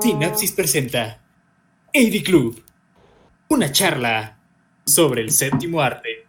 [0.00, 1.20] Sinapsis presenta
[1.92, 2.62] AV Club,
[3.48, 4.38] una charla
[4.86, 6.24] sobre el séptimo arte.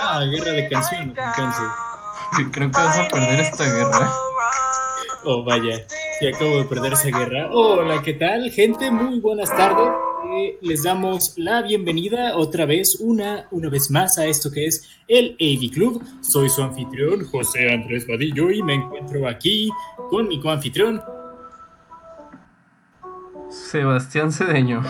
[0.00, 1.64] Ah, guerra de canciones, entonces.
[2.52, 4.12] Creo que vas a perder esta guerra.
[5.24, 5.86] Oh, vaya,
[6.18, 7.48] si acabo de perder esa guerra.
[7.52, 8.90] Hola, ¿qué tal, gente?
[8.90, 10.11] Muy buenas tardes.
[10.60, 15.36] Les damos la bienvenida otra vez, una, una vez más, a esto que es el
[15.40, 16.02] AV Club.
[16.20, 19.68] Soy su anfitrión, José Andrés Vadillo, y me encuentro aquí
[20.10, 21.02] con mi coanfitrión.
[23.50, 24.82] Sebastián Cedeño.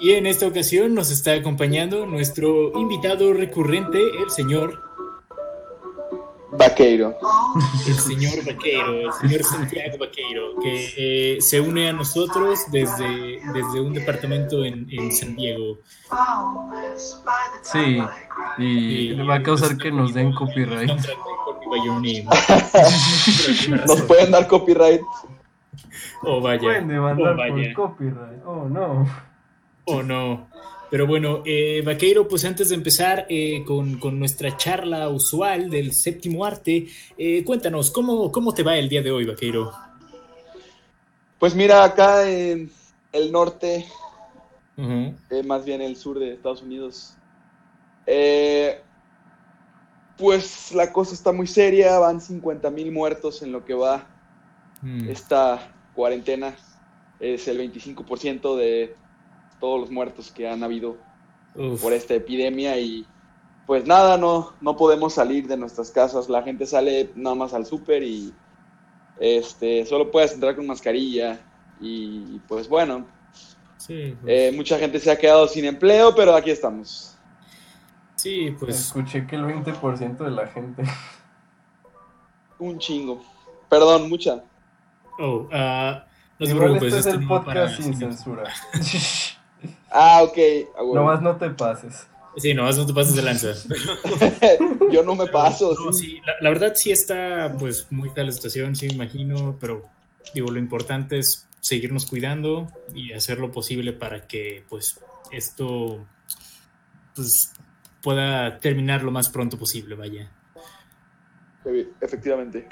[0.00, 4.80] Y en esta ocasión nos está acompañando nuestro invitado recurrente, el señor,
[6.58, 7.16] Vaqueiro.
[7.86, 13.80] el señor Vaqueiro, el señor Santiago Vaqueiro, que eh, se une a nosotros desde, desde
[13.80, 15.78] un departamento en, en San Diego.
[17.62, 17.98] Sí,
[18.58, 20.90] y le va a causar que nos den copyright.
[23.86, 25.00] Nos pueden dar copyright.
[26.22, 26.60] Oh, vaya.
[26.60, 27.72] Pueden demandar Oh, vaya.
[27.74, 28.42] por copyright.
[28.46, 29.06] Oh, no.
[29.86, 30.46] Oh, no.
[30.90, 35.92] Pero bueno, eh, Vaqueiro, pues antes de empezar eh, con, con nuestra charla usual del
[35.92, 36.86] séptimo arte,
[37.18, 39.72] eh, cuéntanos, ¿cómo, ¿cómo te va el día de hoy, Vaqueiro?
[41.38, 42.70] Pues mira, acá en
[43.12, 43.86] el norte,
[44.76, 47.14] eh, más bien el sur de Estados Unidos,
[50.16, 51.98] pues la cosa está muy seria.
[51.98, 54.06] Van 50 mil muertos en lo que va
[54.84, 55.08] Mm.
[55.08, 56.54] esta cuarentena.
[57.18, 58.94] Es el 25% de
[59.64, 60.98] todos los muertos que han habido
[61.54, 61.80] Uf.
[61.80, 63.06] por esta epidemia y
[63.66, 66.28] pues nada, no, no podemos salir de nuestras casas.
[66.28, 68.34] La gente sale nada más al súper y
[69.18, 71.40] este, solo puedes entrar con mascarilla
[71.80, 73.06] y pues bueno,
[73.86, 77.16] Sí, pues, eh, mucha gente se ha quedado sin empleo, pero aquí estamos.
[78.16, 80.82] sí, pues Escuché que el 20% de la gente.
[82.58, 83.22] Un chingo.
[83.68, 84.42] Perdón, mucha.
[85.18, 86.04] Oh, ah,
[86.38, 88.44] no Igual preocupes, este es el podcast sin censura.
[89.96, 90.36] Ah, ok.
[90.76, 90.94] a huevo.
[90.96, 92.08] Nomás no te pases.
[92.36, 93.52] Sí, nomás no te pases de lanza.
[94.90, 95.72] Yo no me paso.
[95.72, 96.06] No, sí.
[96.06, 99.88] sí, la, la verdad sí está pues muy fea la situación, sí me imagino, pero
[100.34, 105.00] digo, lo importante es seguirnos cuidando y hacer lo posible para que pues
[105.30, 106.04] esto
[107.14, 107.52] pues
[108.02, 110.28] pueda terminar lo más pronto posible, vaya.
[112.00, 112.68] Efectivamente.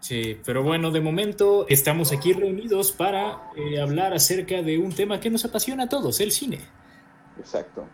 [0.00, 5.20] Sí, pero bueno, de momento estamos aquí reunidos para eh, hablar acerca de un tema
[5.20, 6.60] que nos apasiona a todos, el cine.
[7.38, 7.86] Exacto.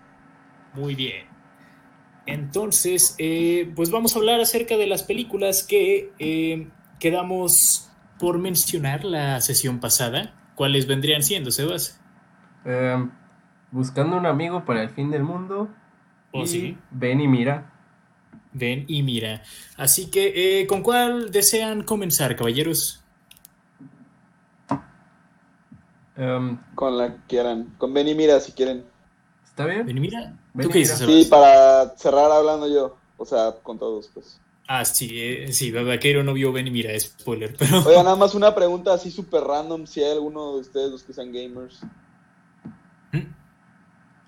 [0.75, 1.27] Muy bien.
[2.27, 6.69] Entonces, eh, pues vamos a hablar acerca de las películas que eh,
[6.99, 10.35] quedamos por mencionar la sesión pasada.
[10.55, 12.01] ¿Cuáles vendrían siendo, Sebas?
[12.65, 12.97] Eh,
[13.71, 15.71] buscando un amigo para el fin del mundo.
[16.33, 16.77] ¿O Oh, sí?
[16.91, 17.73] Ven y mira.
[18.57, 19.43] Ven y mira.
[19.77, 23.03] Así que, eh, ¿con cuál desean comenzar, caballeros?
[26.17, 27.75] Em, Con la que quieran.
[27.77, 28.85] Con Ven y mira si quieren.
[29.45, 29.85] ¿Está bien?
[29.85, 30.39] Ven y mira.
[30.61, 30.99] ¿Tú qué dices?
[30.99, 32.97] Sí, para cerrar hablando yo.
[33.19, 34.41] O sea, con todos, pues.
[34.69, 37.85] Ah, sí, eh, sí, Vaquero no vio Ven y mira, spoiler, pero...
[37.87, 39.87] Oiga, nada más una pregunta así súper random.
[39.87, 41.81] Si hay alguno de ustedes, los que sean gamers.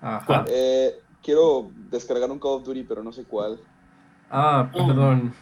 [0.01, 0.25] Ajá.
[0.25, 0.45] ¿Cuál?
[0.49, 3.59] Eh, quiero descargar un Call of Duty, pero no sé cuál.
[4.29, 4.87] Ah, Oh.
[4.87, 5.33] perdón.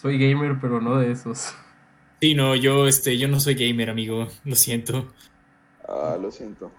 [0.00, 1.52] Soy gamer, pero no de esos.
[2.20, 5.08] Sí, no, yo, este, yo no soy gamer, amigo, lo siento.
[5.88, 6.70] Ah, lo siento.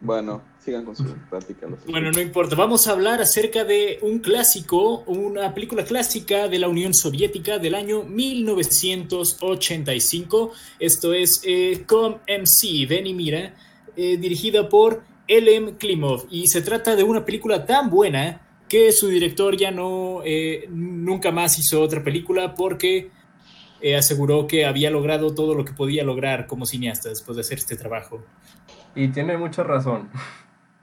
[0.00, 1.66] Bueno, sigan con su práctica.
[1.66, 2.54] los Bueno, no importa.
[2.54, 7.74] Vamos a hablar acerca de un clásico, una película clásica de la Unión Soviética del
[7.74, 10.52] año 1985.
[10.78, 13.54] Esto es eh, Com MC, Ven y Mira,
[13.96, 16.26] eh, dirigida por Elem Klimov.
[16.30, 21.30] Y se trata de una película tan buena que su director ya no, eh, nunca
[21.32, 23.10] más hizo otra película porque
[23.80, 27.58] eh, aseguró que había logrado todo lo que podía lograr como cineasta después de hacer
[27.58, 28.24] este trabajo.
[28.94, 30.08] Y tiene mucha razón.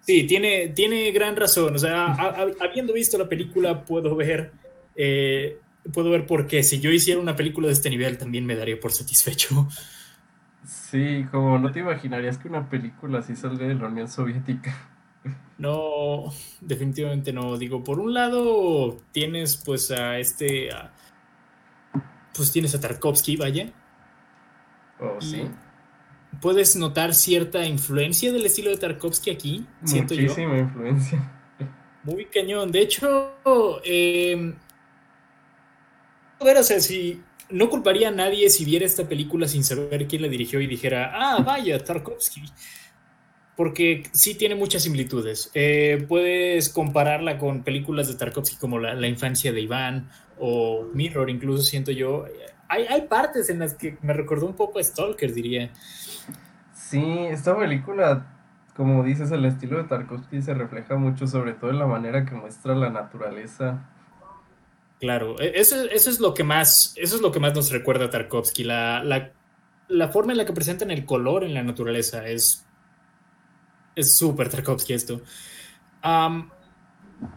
[0.01, 1.75] Sí, tiene, tiene gran razón.
[1.75, 4.51] O sea, a- a- habiendo visto la película, puedo ver,
[4.95, 5.57] eh,
[5.93, 6.61] puedo ver por qué.
[6.63, 9.67] Si yo hiciera una película de este nivel, también me daría por satisfecho.
[10.65, 14.92] Sí, como no te imaginarías que una película así salga de la Unión Soviética.
[15.57, 17.57] No, definitivamente no.
[17.57, 20.91] Digo, por un lado tienes pues a este, a-
[22.35, 23.71] pues tienes a Tarkovsky, vaya.
[24.99, 25.47] Oh, sí.
[26.41, 30.23] Puedes notar cierta influencia del estilo de Tarkovsky aquí, siento yo.
[30.23, 31.31] Muchísima influencia.
[32.03, 32.71] Muy cañón.
[32.71, 33.35] De hecho,
[33.85, 34.53] eh,
[36.39, 40.07] a ver, o sea, si no culparía a nadie si viera esta película sin saber
[40.07, 42.41] quién la dirigió y dijera, ah, vaya, Tarkovsky.
[43.55, 45.51] Porque sí tiene muchas similitudes.
[45.53, 50.09] Eh, puedes compararla con películas de Tarkovsky como La, La infancia de Iván
[50.39, 52.25] o Mirror, incluso siento yo.
[52.67, 55.69] Hay, hay partes en las que me recordó un poco a Stalker, diría.
[56.73, 58.25] Sí, esta película,
[58.75, 62.33] como dices, el estilo de Tarkovsky se refleja mucho, sobre todo en la manera que
[62.33, 63.87] muestra la naturaleza.
[64.99, 68.05] Claro, e- eso, eso es lo que más, eso es lo que más nos recuerda
[68.05, 69.31] a Tarkovsky, la, la,
[69.89, 72.65] la forma en la que presentan el color en la naturaleza es
[73.95, 75.21] es súper Tarkovsky esto.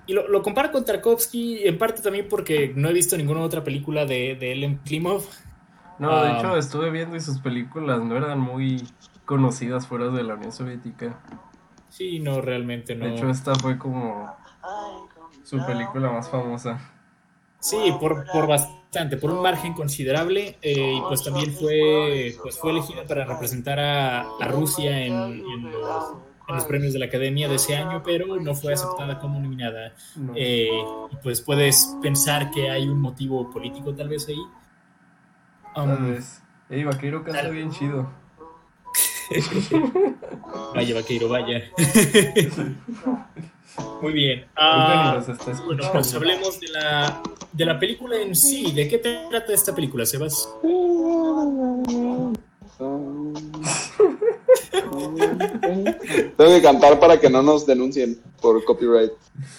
[0.06, 3.62] Y lo, lo comparo con Tarkovsky en parte también porque no he visto ninguna otra
[3.62, 5.24] película de, de Ellen Klimov.
[5.98, 8.86] No, de hecho estuve viendo y sus películas no eran muy
[9.24, 11.20] conocidas fuera de la Unión Soviética.
[11.88, 13.06] Sí, no, realmente no.
[13.06, 14.30] De hecho, esta fue como
[15.44, 16.78] su película más famosa.
[17.60, 20.58] Sí, por, por bastante, por un margen considerable.
[20.60, 25.72] eh, y pues también fue, pues fue elegida para representar a, a Rusia en, en
[25.72, 26.16] los,
[26.48, 29.93] en los premios de la Academia de ese año, pero no fue aceptada como nominada.
[30.14, 30.32] No.
[30.37, 30.69] Eh,
[31.10, 34.38] y pues puedes pensar que hay un motivo político tal vez ahí.
[35.76, 36.43] Um, Tal vez.
[36.70, 38.08] Ey, Vaquero canta tal- bien chido.
[40.75, 41.64] vaya, vaqueiro, vaya.
[44.00, 44.46] Muy bien.
[44.56, 45.20] Ah,
[45.66, 47.20] bueno, pues hablemos de la,
[47.52, 48.72] de la película en sí.
[48.72, 50.49] ¿De qué trata esta película, Sebas?
[56.37, 59.12] Tengo que cantar para que no nos denuncien por copyright.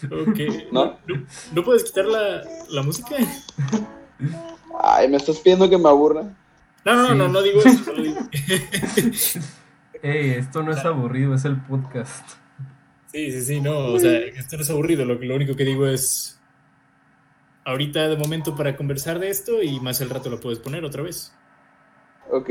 [0.06, 0.72] Ok.
[0.72, 0.98] ¿No?
[1.54, 3.16] ¿No puedes quitar la, la música?
[4.80, 6.24] Ay, ¿me estás pidiendo que me aburra?
[6.86, 7.16] No, no, Sí.
[7.16, 7.92] no, no digo eso.
[7.94, 8.20] no digo-
[10.04, 12.28] Ey, esto no es aburrido, es el podcast.
[13.12, 13.78] Sí, sí, sí, no.
[13.94, 15.04] O sea, esto no es aburrido.
[15.06, 16.40] Lo, lo único que digo es.
[17.66, 21.04] Ahorita de momento para conversar de esto y más al rato lo puedes poner otra
[21.04, 21.34] vez.
[22.32, 22.50] Ok.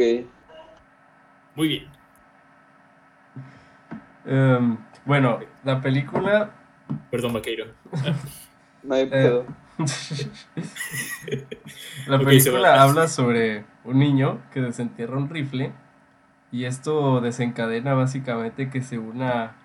[1.55, 1.87] Muy bien.
[4.27, 6.51] Em, bueno, la película
[7.11, 7.67] Perdón, Vaqueiro.
[8.83, 9.47] No hay Eh, pedo.
[12.07, 15.73] La Ok, película habla sobre un niño que desentierra un rifle
[16.53, 19.57] y esto desencadena básicamente que se una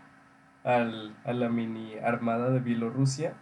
[0.63, 3.33] al- a la mini armada de Bielorrusia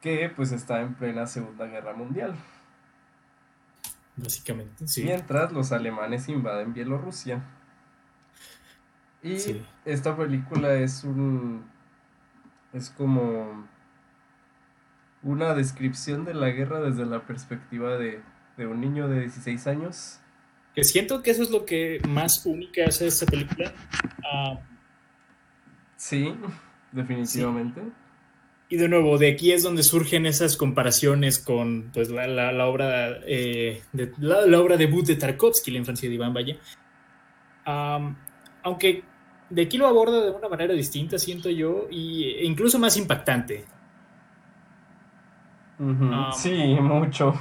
[0.00, 2.34] que pues está en plena Segunda Guerra Mundial.
[4.16, 5.04] Básicamente, sí.
[5.04, 7.42] Mientras los alemanes invaden Bielorrusia.
[9.22, 9.62] Y Sí.
[9.84, 11.64] esta película es un.
[12.72, 13.66] Es como.
[15.22, 18.20] Una descripción de la guerra desde la perspectiva de,
[18.56, 20.20] de un niño de 16 años.
[20.74, 23.72] Que siento que eso es lo que más única hace esta película.
[24.24, 24.58] Ah,
[25.96, 26.32] Sí,
[26.92, 27.80] definitivamente.
[28.68, 32.66] y de nuevo, de aquí es donde surgen esas comparaciones con pues, la, la- la
[32.66, 36.58] obra eh, de, la, la obra debut de Tarkovsky, La infancia de Iván Valle.
[38.66, 39.04] Aunque
[39.48, 43.64] de aquí lo aborda de una manera distinta, siento yo, y, e incluso más impactante.
[45.78, 46.32] Ah.
[46.36, 47.32] Sí, mucho.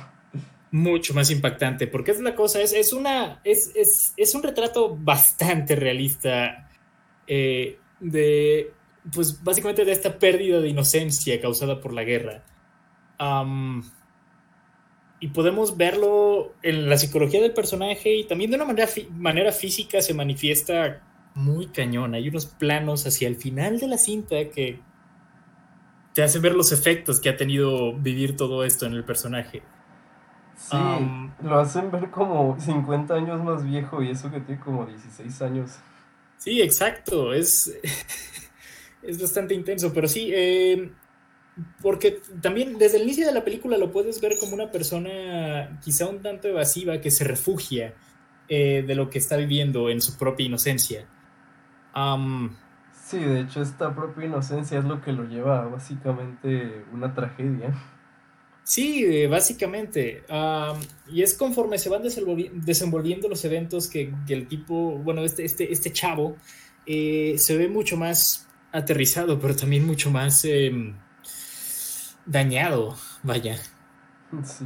[0.69, 4.95] mucho más impactante, porque es la cosa, es, es una, es, es, es un retrato
[4.95, 6.69] bastante realista
[7.25, 8.71] eh, de,
[9.11, 12.43] pues básicamente de esta pérdida de inocencia causada por la guerra.
[15.19, 20.01] Y podemos verlo en la psicología del personaje y también de una manera, manera física
[20.01, 21.01] se manifiesta
[21.35, 22.15] muy cañón.
[22.15, 24.79] Hay unos planos hacia el final de la cinta que
[26.13, 29.61] te hacen ver los efectos que ha tenido vivir todo esto en el personaje.
[30.57, 34.85] Sí, Um, lo hacen ver como 50 años más viejo y eso que tiene como
[34.85, 35.71] 16 años.
[36.37, 37.33] Sí, exacto.
[37.33, 37.77] Es,
[39.03, 40.89] es bastante intenso, pero sí, eh,
[41.81, 46.07] porque también desde el inicio de la película lo puedes ver como una persona quizá
[46.07, 47.93] un tanto evasiva que se refugia
[48.47, 51.07] eh, de lo que está viviendo en su propia inocencia.
[52.91, 57.73] Sí, de hecho esta propia inocencia es lo que lo lleva a básicamente una tragedia.
[58.63, 60.25] sí, eh, básicamente.
[60.29, 65.23] Am, y es conforme se van desenvolvi- desenvolviendo los eventos que, que el tipo, bueno,
[65.23, 66.37] este, este, este chavo
[66.85, 71.03] eh, se ve mucho más aterrizado, pero también mucho más em,
[72.25, 73.57] dañado, vaya.
[74.43, 74.65] Sí.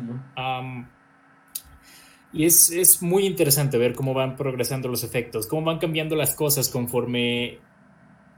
[2.31, 6.35] Y es, es muy interesante ver cómo van progresando los efectos, cómo van cambiando las
[6.35, 7.59] cosas conforme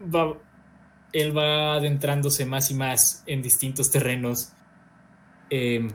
[0.01, 0.33] va
[1.13, 4.53] él va adentrándose más y más en distintos terrenos.
[5.49, 5.87] Eh,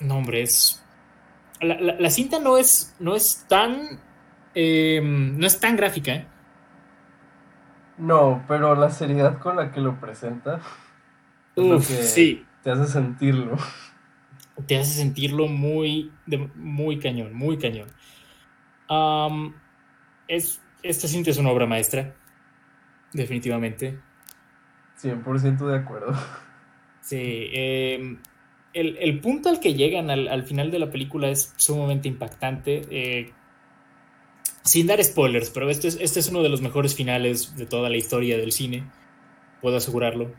[0.00, 0.82] no, hombre, es.
[1.60, 4.00] La, la- la cinta no es, no es tan.
[4.54, 6.12] eh, no es tan gráfica.
[6.14, 6.26] ¿eh?
[7.98, 10.60] No, pero la seriedad con la que lo presenta
[11.56, 12.46] es lo que sí.
[12.62, 13.56] te hace sentirlo.
[14.66, 17.88] Te hace sentirlo muy, de- muy cañón, muy cañón.
[20.28, 22.14] Es, esta cinta es una obra maestra,
[23.12, 23.98] definitivamente.
[25.00, 26.14] 100% de acuerdo.
[27.00, 28.18] Sí, em,
[28.72, 32.82] el, el punto al que llegan al, al final de la película es sumamente impactante.
[32.90, 33.32] eh,
[34.64, 37.90] sin dar spoilers, pero este es, este es uno de los mejores finales de toda
[37.90, 38.84] la historia del cine,
[39.60, 40.30] puedo asegurarlo.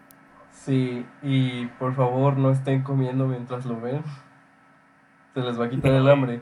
[0.66, 4.02] Sí, y por favor no estén comiendo mientras lo ven.
[5.34, 6.42] Se les va a quitar el hambre.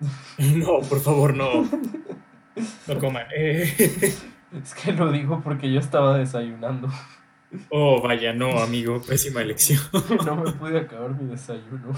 [0.38, 1.48] No, por favor, no.
[2.88, 3.26] No coman.
[3.34, 3.72] eh.
[4.62, 6.88] Es que lo digo porque yo estaba desayunando.
[7.70, 9.80] Oh, vaya, no, amigo, pésima elección.
[10.24, 11.92] No me pude acabar mi desayuno.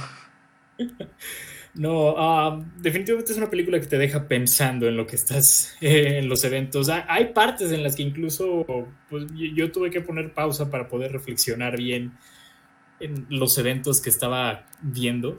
[1.78, 6.18] No, ah, definitivamente es una película que te deja pensando en lo que estás eh,
[6.18, 6.88] en los eventos.
[6.88, 8.66] Hay, partes en las que incluso
[9.08, 12.18] pues, yo, tuve que poner pausa para poder reflexionar bien
[12.98, 15.38] en los eventos que estaba viendo.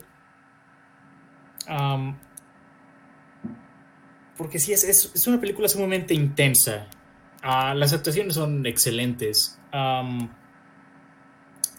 [4.38, 6.86] Porque sí, es, es, es una película sumamente intensa.
[7.42, 9.60] Ah, las actuaciones son excelentes.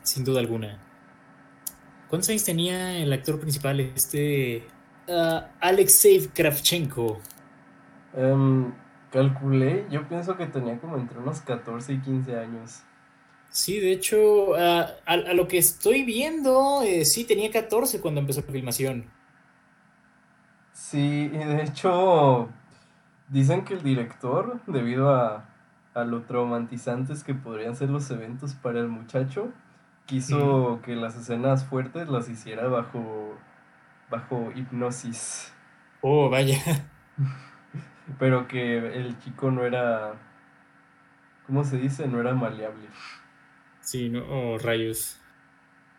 [0.03, 0.90] Sin duda alguna.
[2.11, 3.79] ¿Cuántos años tenía el actor principal?
[3.79, 4.67] Este.
[5.07, 7.21] ah, Alexei Kravchenko.
[8.13, 8.73] Em,
[9.09, 12.81] calculé, yo pienso que tenía como entre unos 14 y 15 años.
[13.49, 18.41] Sí, de hecho, a, a lo que estoy viendo, eh, sí, tenía 14 cuando empezó
[18.41, 19.05] la filmación.
[20.73, 22.49] Sí, y de hecho
[23.29, 25.49] dicen que el director, debido a,
[25.93, 29.53] a lo traumatizantes que podrían ser los eventos para el muchacho,
[30.11, 33.37] quiso que las escenas fuertes las hiciera bajo,
[34.09, 35.53] bajo hipnosis.
[36.01, 36.57] Oh, vaya.
[38.19, 40.15] Pero que el chico no era,
[41.47, 42.07] ¿cómo se dice?
[42.07, 42.87] No era maleable.
[43.79, 45.17] Sí, no, oh, rayos.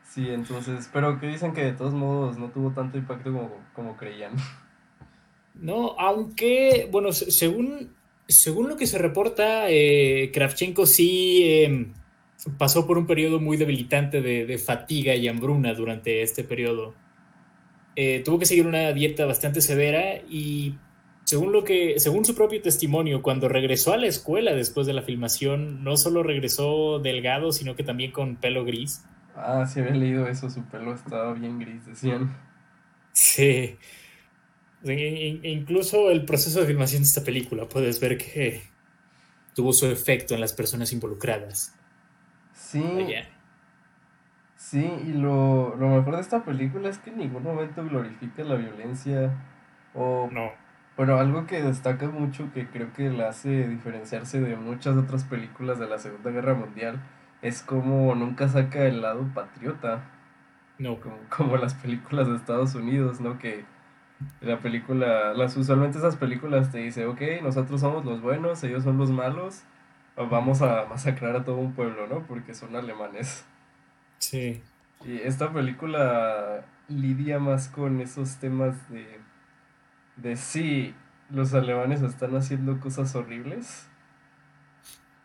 [0.05, 3.97] Sí, entonces, pero que dicen que de todos modos no tuvo tanto impacto como, como
[3.97, 4.33] creían.
[5.55, 7.95] No, aunque, bueno, se- según,
[8.27, 11.93] según lo que se reporta, eh, Kravchenko sí eh,
[12.59, 16.95] pasó por un periodo muy debilitante de, de fatiga y hambruna durante este periodo.
[17.95, 20.75] Eh, tuvo que seguir una dieta bastante severa y
[21.25, 25.03] según lo que, según su propio testimonio, cuando regresó a la escuela después de la
[25.03, 29.05] filmación, no solo regresó delgado, sino que también con pelo gris.
[29.37, 32.37] Ah, sí había leído eso, su pelo estaba bien gris, decían.
[33.13, 33.77] Sí.
[34.85, 38.63] E- e- incluso el proceso de filmación de esta película, puedes ver que
[39.55, 41.75] tuvo su efecto en las personas involucradas.
[42.53, 43.15] Sí,
[44.57, 48.55] sí, y lo, lo mejor de esta película es que en ningún momento glorifica la
[48.57, 49.33] violencia
[49.95, 50.51] o, No.
[50.97, 55.79] bueno, algo que destaca mucho que creo que la hace diferenciarse de muchas otras películas
[55.79, 57.01] de la Segunda Guerra Mundial
[57.43, 60.03] es como nunca saca el lado patriota.
[60.79, 60.99] No.
[61.01, 63.39] como, como las películas de Estados Unidos, ¿no?
[63.39, 63.65] Que
[64.41, 68.99] la película, las usualmente esas películas te dice, ok, nosotros somos los buenos, ellos son
[68.99, 69.65] los malos,
[70.17, 72.27] vamos a masacrar a todo un pueblo, ¿no?
[72.27, 73.45] Porque son alemanes.
[74.19, 74.63] Sí.
[75.05, 79.07] Y esta película lidia más con esos temas de,
[80.17, 80.95] de sí,
[81.31, 83.89] los alemanes están haciendo cosas horribles,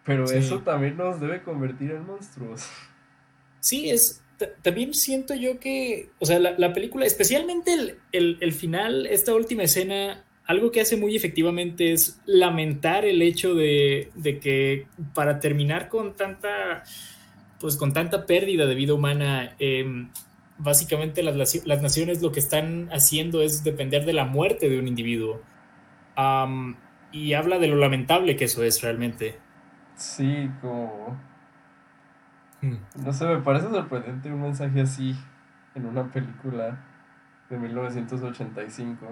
[0.05, 0.37] pero Sí.
[0.37, 2.69] eso también nos debe convertir en monstruos.
[3.59, 4.23] Sí, es.
[4.37, 6.09] ta- También siento yo que.
[6.19, 10.81] O sea, la, la película, especialmente el, el- el final, esta última escena, algo que
[10.81, 16.83] hace muy efectivamente es lamentar el hecho de, de que para terminar con tanta.
[17.59, 19.55] Pues con tanta pérdida de vida humana.
[19.59, 20.09] em,
[20.59, 24.87] básicamente las, las naciones lo que están haciendo es depender de la muerte de un
[24.87, 25.41] individuo.
[27.11, 29.39] Y habla de lo lamentable que eso es realmente.
[29.95, 31.19] Sí, como...
[32.61, 33.03] Mm.
[33.03, 35.15] No sé, me parece sorprendente un mensaje así
[35.75, 36.83] en una película
[37.49, 39.07] de 1985,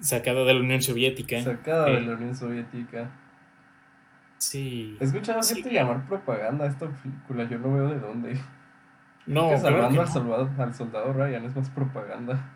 [0.00, 1.40] Sacada de la Unión Soviética.
[1.42, 2.00] sacada de Eh.
[2.02, 3.10] la Unión Soviética.
[4.38, 4.96] Sí.
[5.00, 5.54] He escuchado Sí.
[5.56, 8.34] gente llamar propaganda a esta película, yo no veo de dónde.
[9.26, 10.12] No, Creo que claro salvando que al, no.
[10.12, 12.50] soldado, al soldado Ryan es más propaganda.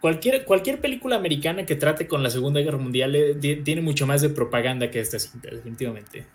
[0.00, 4.06] Cualquier, cualquier película americana que trate con la Segunda Guerra Mundial eh, ti- tiene mucho
[4.06, 6.26] más de propaganda que esta cinta, definitivamente.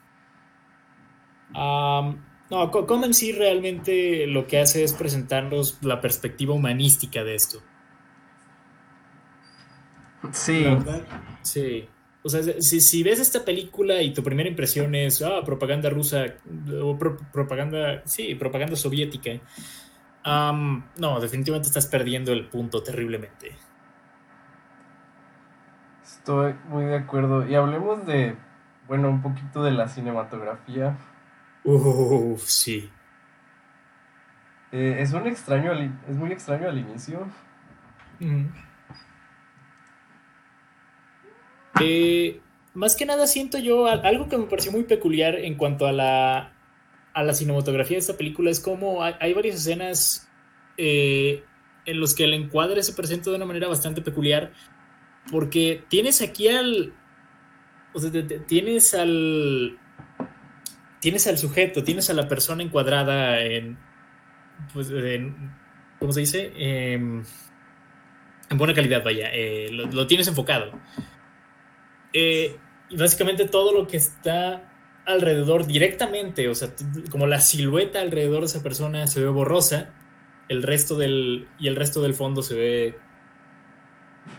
[1.53, 2.17] Am,
[2.49, 7.61] no, Co- Common sí realmente lo que hace es presentarnos la perspectiva humanística de esto.
[10.31, 10.65] Sí,
[11.43, 11.89] sí.
[12.23, 16.25] O sea, si, si ves esta película y tu primera impresión es, ah, propaganda rusa,
[16.81, 19.31] o pro- propaganda, sí, propaganda soviética,
[20.25, 23.55] no, definitivamente estás perdiendo el punto terriblemente.
[26.03, 27.47] Estoy muy de acuerdo.
[27.47, 28.35] Y hablemos de,
[28.87, 30.97] bueno, un poquito de la cinematografía.
[31.63, 32.89] Uf, sí.
[34.71, 37.27] Eh, es un extraño, es muy extraño al inicio.
[38.19, 38.49] Ujú.
[41.81, 42.39] Eh,
[42.73, 45.91] más que nada siento yo al- algo que me pareció muy peculiar en cuanto a
[45.91, 46.53] la,
[47.13, 50.29] a la cinematografía de esta película es como hay, varias escenas
[50.77, 51.43] eh,
[51.85, 54.51] en los que el encuadre se presenta de una manera bastante peculiar
[55.31, 56.93] porque tienes aquí al
[58.47, 59.77] tienes al
[60.99, 63.77] tienes al sujeto, tienes a la persona encuadrada en
[64.73, 64.91] pues
[65.99, 66.51] ¿cómo se dice?
[66.55, 67.23] Em,
[68.49, 70.71] en buena calidad, vaya, eh, lo tienes enfocado.
[72.13, 72.57] Eh,
[72.89, 74.71] y básicamente todo lo que está
[75.05, 76.69] alrededor directamente, o sea,
[77.09, 79.93] como la silueta alrededor de esa persona se ve borrosa,
[80.49, 82.99] el resto del, y el resto del fondo se ve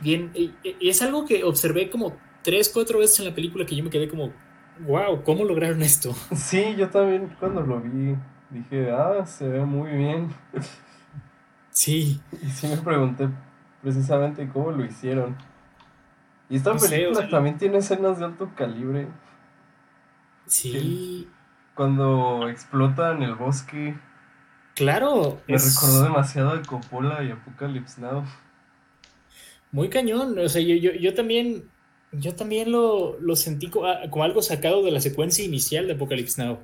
[0.01, 0.33] bien.
[0.81, 4.09] Es algo que observé como tres, cuatro veces en la película que yo me quedé
[4.09, 4.33] como,
[4.81, 6.15] wow, ¿cómo lograron esto?
[6.37, 8.17] Sí, yo también cuando lo vi
[8.51, 10.29] dije, ah, se ve muy bien.
[11.71, 13.29] Sí, Y sí me pregunté
[13.83, 15.37] precisamente cómo lo hicieron.
[16.50, 19.09] Y esta No sé, película o sea- también tiene escenas de alto calibre.
[20.47, 21.28] sí,
[21.75, 23.97] Cuando explota en el bosque.
[24.75, 25.40] claro.
[25.47, 28.25] Me es- recordó demasiado de Coppola y Apocalypse Now.
[29.71, 31.71] Muy cañón, o sea, yo, yo, yo también,
[32.12, 36.43] yo también lo, lo sentí ah, como, algo sacado de la secuencia inicial de Apocalypse
[36.43, 36.59] Now.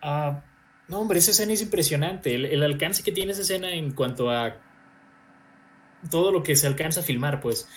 [0.00, 0.42] Ah,
[0.88, 4.30] no, hombre, esa escena es impresionante, el, el alcance que tiene esa escena en cuanto
[4.30, 4.56] a
[6.10, 7.68] todo lo que se alcanza a filmar, pues,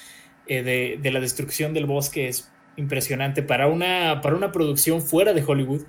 [0.47, 5.33] eh, de, de la destrucción del bosque es impresionante para una, para una producción fuera
[5.33, 5.81] de Hollywood.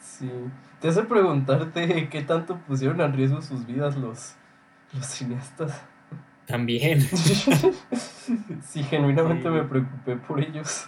[0.00, 0.30] Sí.
[0.80, 4.34] Te hace preguntarte qué tanto pusieron en riesgo sus vidas los,
[4.92, 5.82] los cineastas.
[6.46, 7.00] También.
[8.62, 9.48] sí, genuinamente Sí.
[9.48, 10.86] me preocupé por ellos.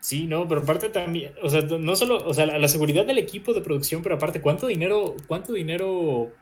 [0.00, 3.18] Sí, no, pero aparte también, o sea, no solo, o sea, la, la seguridad del
[3.18, 6.32] equipo de producción, pero aparte, ¿cuánto dinero, cuánto dinero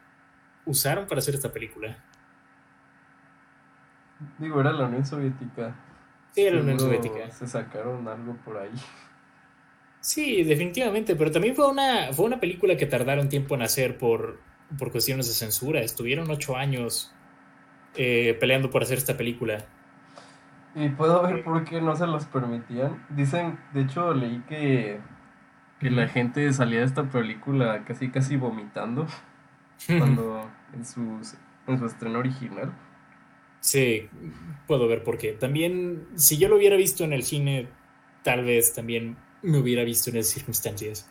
[0.66, 1.98] usaron para hacer esta película?
[4.38, 5.74] Digo, era la Unión Soviética.
[6.32, 7.30] Sí, era la Unión Soviética.
[7.30, 8.70] Se sacaron algo por ahí.
[10.00, 14.38] Sí, definitivamente, pero también fue una, fue una película que tardaron tiempo en hacer por,
[14.78, 15.80] por cuestiones de censura.
[15.80, 17.12] Estuvieron ocho años
[17.96, 19.64] eh, peleando por hacer esta película.
[20.74, 23.04] Y puedo ver por qué no se los permitían.
[23.08, 25.00] Dicen, de hecho, leí que,
[25.80, 29.06] que la gente salía de esta película casi casi vomitando
[29.98, 31.34] cuando en, sus,
[31.66, 32.72] en su estreno original.
[33.60, 34.08] Sí,
[34.66, 35.32] puedo ver por qué.
[35.32, 37.68] También, si yo lo hubiera visto en el cine,
[38.22, 41.08] tal vez también me hubiera visto en esas circunstancias.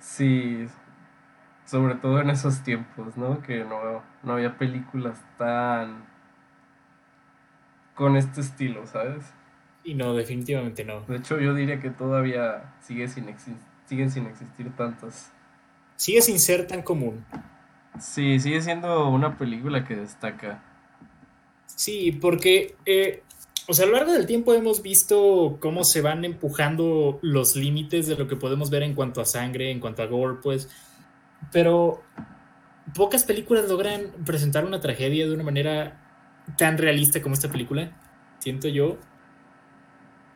[0.00, 0.66] Sí,
[1.64, 3.42] sobre todo en esos tiempos, ¿no?
[3.42, 6.06] Que no, no había películas tan
[7.94, 9.24] con este estilo, ¿sabes?
[9.84, 11.00] Y no, definitivamente no.
[11.02, 13.26] De hecho, yo diría que todavía sigue sin
[13.86, 15.32] siguen sin existir tantas.
[15.96, 17.24] Sigue sin ser tan común.
[17.98, 20.62] Sí, sigue siendo una película que destaca.
[21.76, 23.22] Sí, porque, eh,
[23.68, 28.06] o sea, a lo largo del tiempo hemos visto cómo se van empujando los límites
[28.06, 30.68] de lo que podemos ver en cuanto a sangre, en cuanto a gore, pues.
[31.52, 32.02] Pero
[32.94, 36.00] pocas películas logran presentar una tragedia de una manera
[36.56, 37.92] tan realista como esta película,
[38.38, 38.98] siento yo.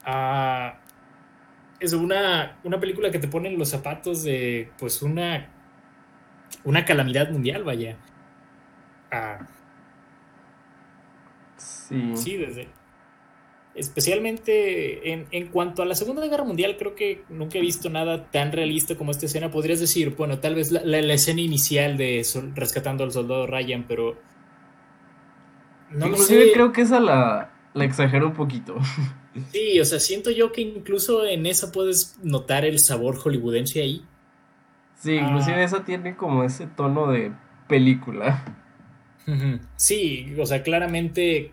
[0.05, 0.79] Ah,
[1.81, 5.49] es una, una película que te pone en los zapatos de, pues, una,
[6.65, 7.97] una calamidad mundial, vaya.
[9.11, 9.39] Ah,
[11.89, 12.13] Sí.
[12.17, 12.69] Sí, desde.
[13.75, 18.31] Especialmente en, en cuanto a la Segunda Guerra Mundial, creo que nunca he visto nada
[18.31, 19.51] tan realista como esta escena.
[19.51, 23.47] Podrías decir, bueno, tal vez la, la- la escena inicial de sol- rescatando al soldado
[23.47, 24.19] Ryan, pero.
[25.91, 26.53] No Inclusive sé.
[26.53, 28.77] creo que esa la, la exagero un poquito.
[29.51, 34.05] Sí, o sea, siento yo que incluso en esa puedes notar el sabor hollywoodense ahí.
[34.97, 35.65] Sí, inclusive Ah.
[35.65, 37.33] esa tiene como ese tono de
[37.67, 38.45] película.
[39.77, 41.53] Sí, o sea, claramente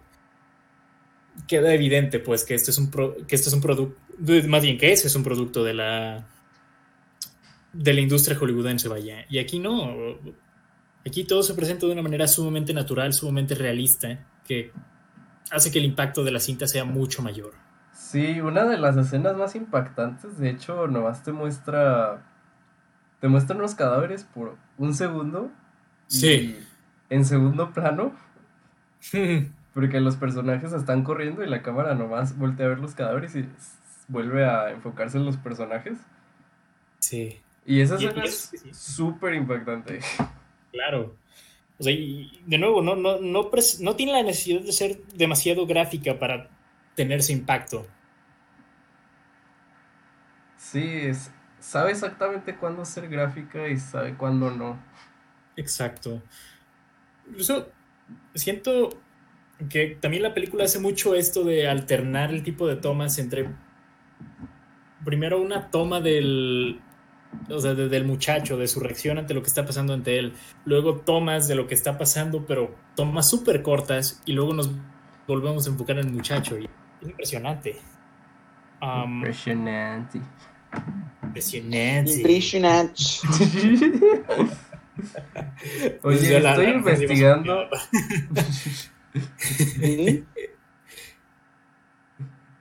[1.47, 3.99] queda evidente, pues, que este es un pro- que este es un producto,
[4.47, 6.25] más bien que ese es un producto de la
[7.71, 9.25] de la industria hollywoodense, vaya.
[9.29, 9.93] Y aquí no.
[11.05, 14.71] Aquí todo se presenta de una manera sumamente natural, sumamente realista, que
[15.51, 17.53] hace que el impacto de la cinta sea mucho mayor.
[17.93, 22.25] Sí, una de las escenas más impactantes, de hecho, nomás te muestra.
[23.21, 25.51] Te muestran los cadáveres por un segundo.
[26.09, 26.59] y Sí.
[27.09, 28.13] En segundo plano,
[29.73, 33.47] Porque los personajes están corriendo y la cámara nomás voltea a ver los cadáveres y
[34.07, 35.97] vuelve a enfocarse en los personajes.
[36.99, 39.99] Sí, Y esa escena es súper impactante.
[40.71, 41.15] claro.
[41.79, 45.03] O sea, y de nuevo, no, no, no, pres- no tiene la necesidad de ser
[45.15, 46.49] demasiado gráfica para
[46.95, 47.87] tener ese impacto.
[50.57, 54.77] Sí, es, sabe exactamente cuándo ser gráfica y sabe cuándo no.
[55.55, 56.23] Exacto.
[57.29, 57.67] Incluso
[58.33, 58.89] siento
[59.69, 63.49] que también la película hace mucho esto de alternar el tipo de tomas entre
[65.05, 66.81] primero una toma del
[67.47, 70.33] o sea, de- del muchacho, de su reacción ante lo que está pasando ante él,
[70.65, 74.71] luego tomas de lo que está pasando, pero tomas súper cortas y luego nos
[75.27, 77.77] volvemos a enfocar en el muchacho y es impresionante.
[79.05, 80.19] Impresionante.
[81.23, 82.11] impresionante.
[82.13, 83.03] Impresionante.
[86.03, 87.67] Oye, estoy la- investigando.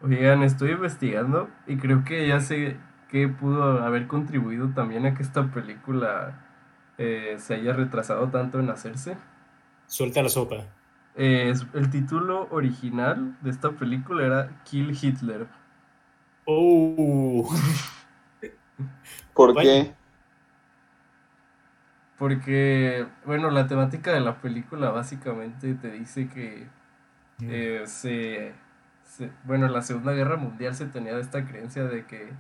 [0.01, 2.77] Oigan, estoy investigando y creo que ya sé
[3.11, 6.45] que pudo haber contribuido también a que esta película
[6.99, 9.17] eh, se haya retrasado tanto en hacerse.
[9.87, 10.67] Suelta la sopa.
[11.17, 15.47] Eh, es- el título original de esta película era Kill Hitler.
[16.45, 17.53] Oh.
[19.35, 19.95] ¿Por qué?
[22.19, 26.67] Porque, bueno, la temática de la película básicamente te dice que
[27.49, 28.55] eh, se,
[29.05, 32.31] se- bueno, en la Segunda Guerra Mundial se tenía esta creencia de que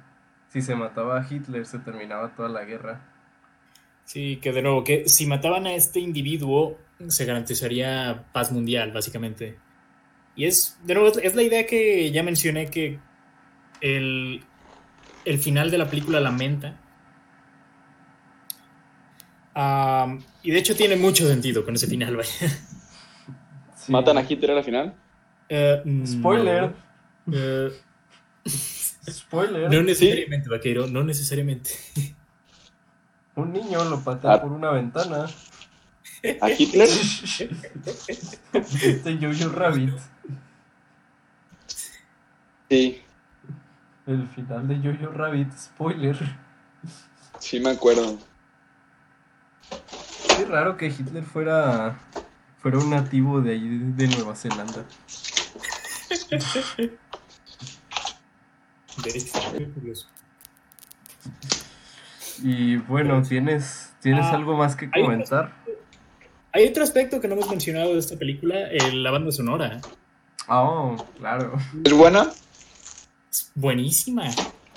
[0.48, 3.00] si se mataba a Hitler se terminaba toda la guerra.
[4.04, 9.64] Sí, que de nuevo, que si mataban a este individuo, se garantizaría paz mundial, básicamente.
[10.34, 13.06] Y es, de nuevo, es la idea que ya mencioné que
[13.80, 14.52] el,
[15.24, 16.87] el final de la película lamenta.
[19.60, 22.30] Am, y de hecho tiene mucho sentido con ese final, vaya.
[23.74, 23.90] Sí.
[23.92, 24.94] ¿Matan a Hitler al final?
[25.48, 26.06] Eh, no.
[26.06, 26.72] Spoiler.
[27.32, 27.70] Eh,
[29.10, 29.70] Spoiler.
[29.72, 31.70] no necesariamente, vaquero, no necesariamente.
[33.34, 34.42] Un niño lo patea Ah.
[34.42, 35.26] por una ventana.
[36.40, 36.88] ¿A Hitler?
[38.52, 39.94] Este Jojo Rabbit.
[42.68, 43.00] Sí,
[44.06, 45.52] El final de Jojo Rabbit.
[45.52, 46.16] Spoiler.
[47.38, 48.18] sí me acuerdo.
[50.36, 51.98] Qué raro que Hitler fuera,
[52.60, 54.84] fuera un nativo de ahí de Nueva Zelanda.
[59.02, 60.06] De hecho, muy curioso.
[62.42, 65.52] Y bueno, ¿tienes, ¿tienes Ah, algo más que hay- comentar?
[66.52, 69.80] Hay otro aspecto que no hemos mencionado de esta película, eh, la banda sonora.
[70.48, 71.58] Oh, claro.
[71.84, 72.30] ¿Es buena?
[73.30, 74.24] Es buenísima.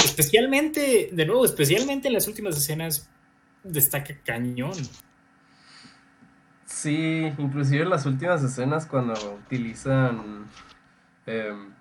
[0.03, 3.07] Especialmente, de nuevo, especialmente en las últimas escenas,
[3.63, 4.73] destaca cañón.
[6.65, 9.13] Sí, inclusive en las últimas escenas cuando
[9.45, 10.47] utilizan...
[11.25, 11.71] em,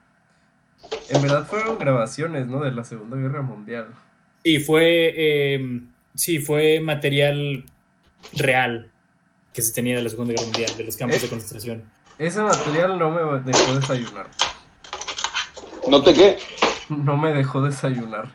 [1.11, 2.61] en verdad fueron grabaciones, ¿no?
[2.61, 3.89] De la Segunda Guerra Mundial.
[4.43, 5.81] Y fue, eh,
[6.15, 7.65] sí, fue material
[8.33, 8.91] real
[9.53, 11.85] que se tenía de la Segunda Guerra Mundial, de los campos de concentración.
[12.19, 14.29] Ese material no me dejó desayunar.
[15.89, 16.39] ¿No te qué?
[16.89, 18.31] No me dejó desayunar.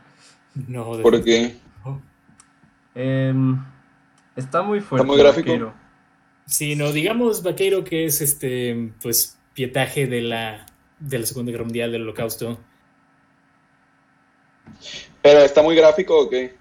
[0.67, 1.57] No, ¿Por qué?
[2.95, 3.63] Em,
[4.35, 5.05] está muy fuerte.
[5.05, 5.49] muy gráfico.
[5.49, 5.73] vaquero.
[6.47, 10.65] Sí, no, digamos, Vaqueiro, que es este, pues, pietaje de la,
[10.99, 12.59] de la Segunda Guerra Mundial, del Holocausto.
[15.21, 16.55] ¿Pero está muy gráfico o qué?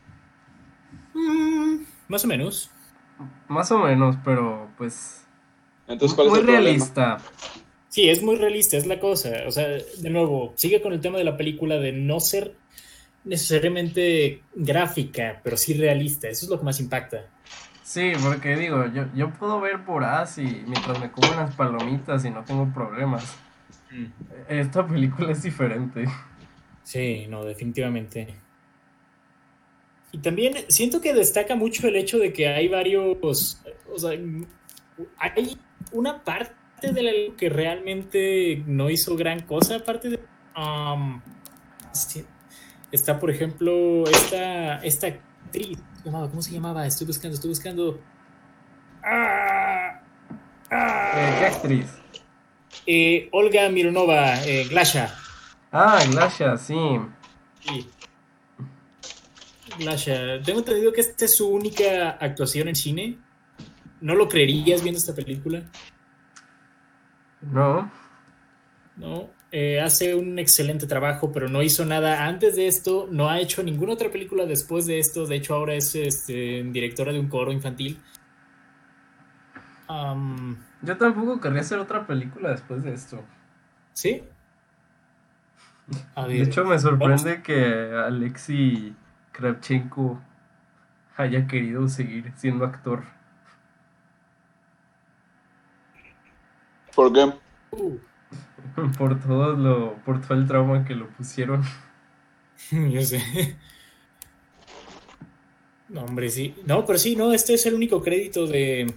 [1.12, 2.70] Mm, más o menos.
[3.47, 5.27] Más o menos, pero pues...
[5.87, 6.62] Entonces, ¿cuál es muy problema?
[6.62, 7.18] realista.
[7.90, 9.44] Sí, es muy realista, es la cosa.
[9.47, 12.57] O sea, de nuevo, sigue con el tema de la película de no ser
[13.24, 16.28] necesariamente gráfica, pero sí realista.
[16.28, 17.26] Eso es lo que más impacta.
[17.82, 22.30] Sí, porque digo, yo, yo puedo ver Voraz y mientras me como unas palomitas y
[22.30, 23.37] no tengo problemas.
[24.48, 26.06] Esta película es diferente.
[26.82, 28.34] Sí, no, definitivamente.
[30.12, 34.10] Y también siento que destaca mucho el hecho de que hay varios, o sea,
[35.18, 35.58] hay
[35.92, 40.20] una parte de la que realmente no hizo gran cosa, aparte de...
[40.56, 41.20] um,
[42.92, 46.87] está, por ejemplo, esta, esta actriz, ¿cómo se llamaba?
[46.87, 48.01] Estoy buscando, estoy buscando...
[49.03, 50.01] Ah,
[50.70, 51.12] ah.
[51.14, 51.87] Eh, ¿Qué actriz?
[52.87, 55.14] Eh, Olga Mironova, eh, Glasha.
[55.73, 56.77] Ah, Glasha, sí.
[57.61, 57.88] Sí.
[59.79, 63.18] Glasha, tengo entendido que esta es su única actuación en cine.
[64.01, 65.62] ¿No lo creerías viendo esta película?
[67.40, 67.90] No.
[68.97, 69.31] No.
[69.57, 73.07] Eh, hace un excelente trabajo, pero no hizo nada antes de esto.
[73.09, 75.27] No ha hecho ninguna otra película después de esto.
[75.27, 78.03] De hecho, ahora es este, directora de un coro infantil.
[80.83, 83.23] Yo tampoco querría hacer otra película después de esto.
[83.93, 84.25] ¿Sí?
[86.17, 88.93] A De hecho, me sorprende que Alexei
[89.31, 90.21] Kravchenko
[91.17, 93.05] haya querido seguir siendo actor.
[96.93, 97.33] ¿Por qué?
[97.71, 97.99] uh,
[98.98, 101.62] Por todo lo, por todo el trauma que lo pusieron.
[102.70, 103.56] yo sé.
[105.88, 106.54] No, hombre, sí.
[106.66, 108.92] No, pero sí, no, este es el único crédito de,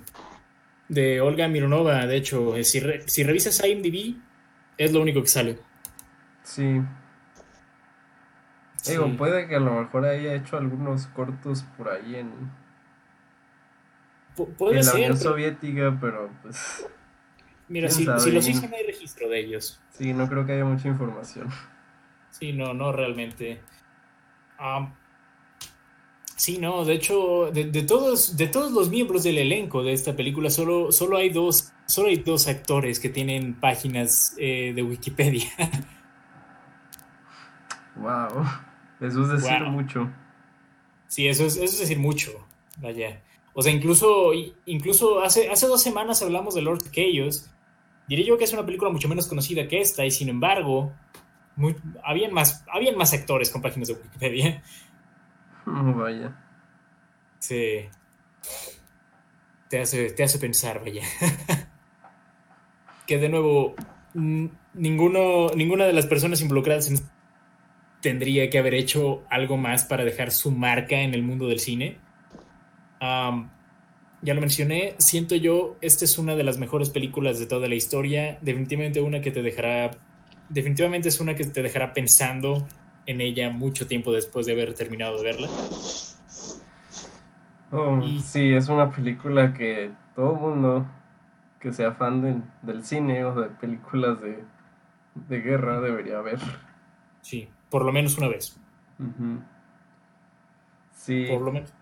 [0.90, 2.06] de Olga Mironova.
[2.08, 4.16] De hecho, eh, si, re- si revisas IMDb,
[4.78, 5.60] es lo único que sale.
[6.44, 6.82] Sí.
[8.88, 9.16] Digo, Sí.
[9.18, 12.32] puede que a lo mejor haya hecho algunos cortos por ahí en,
[14.38, 16.88] Pu- puede en la ser, Unión pero Soviética, pero pues
[17.68, 19.80] mira, si, los hizo, no hay registro de ellos.
[19.92, 21.50] sí, no creo que haya mucha información.
[22.32, 23.62] Sí, no, no realmente.
[26.36, 30.16] Sí, no, de hecho, de, de todos, de todos los miembros del elenco de esta
[30.16, 35.50] película, solo, solo hay dos, solo hay dos actores que tienen páginas eh, de Wikipedia.
[37.96, 38.46] Wow.
[39.02, 39.72] Eso es decir Wow.
[39.72, 40.12] mucho.
[41.08, 42.32] Sí, eso es, eso es decir mucho.
[42.80, 43.24] Vaya.
[43.54, 44.34] O sea, incluso,
[44.68, 47.50] incluso hace, hace dos semanas hablamos de Lord Chaos.
[48.08, 50.94] Diré yo que es una película mucho menos conocida que esta, y sin embargo,
[51.56, 54.64] muy- habían, más, habían más actores con páginas de Wikipedia.
[55.66, 56.36] Oh, vaya.
[57.40, 57.82] Sí.
[59.70, 61.02] Te hace, te hace pensar, vaya.
[63.06, 63.76] que de nuevo,
[64.14, 67.00] ninguno, ninguna de las personas involucradas en-
[68.02, 71.98] tendría que haber hecho algo más para dejar su marca en el mundo del cine.
[73.00, 73.50] Am,
[74.22, 77.76] ya lo mencioné, siento yo, esta es una de las mejores películas de toda la
[77.76, 78.38] historia.
[78.42, 79.92] Definitivamente una que te dejará.
[80.50, 82.68] Definitivamente es una que te dejará pensando
[83.06, 85.50] en ella mucho tiempo después de haber terminado de verla.
[87.72, 90.86] Oh, Y- sí, es una película que todo mundo
[91.60, 94.44] que sea fan del- del cine o de películas de,
[95.16, 96.40] de guerra debería ver.
[97.22, 98.58] Sí, por lo menos una vez.
[100.96, 101.26] Sí.
[101.30, 101.74] Por lo menos.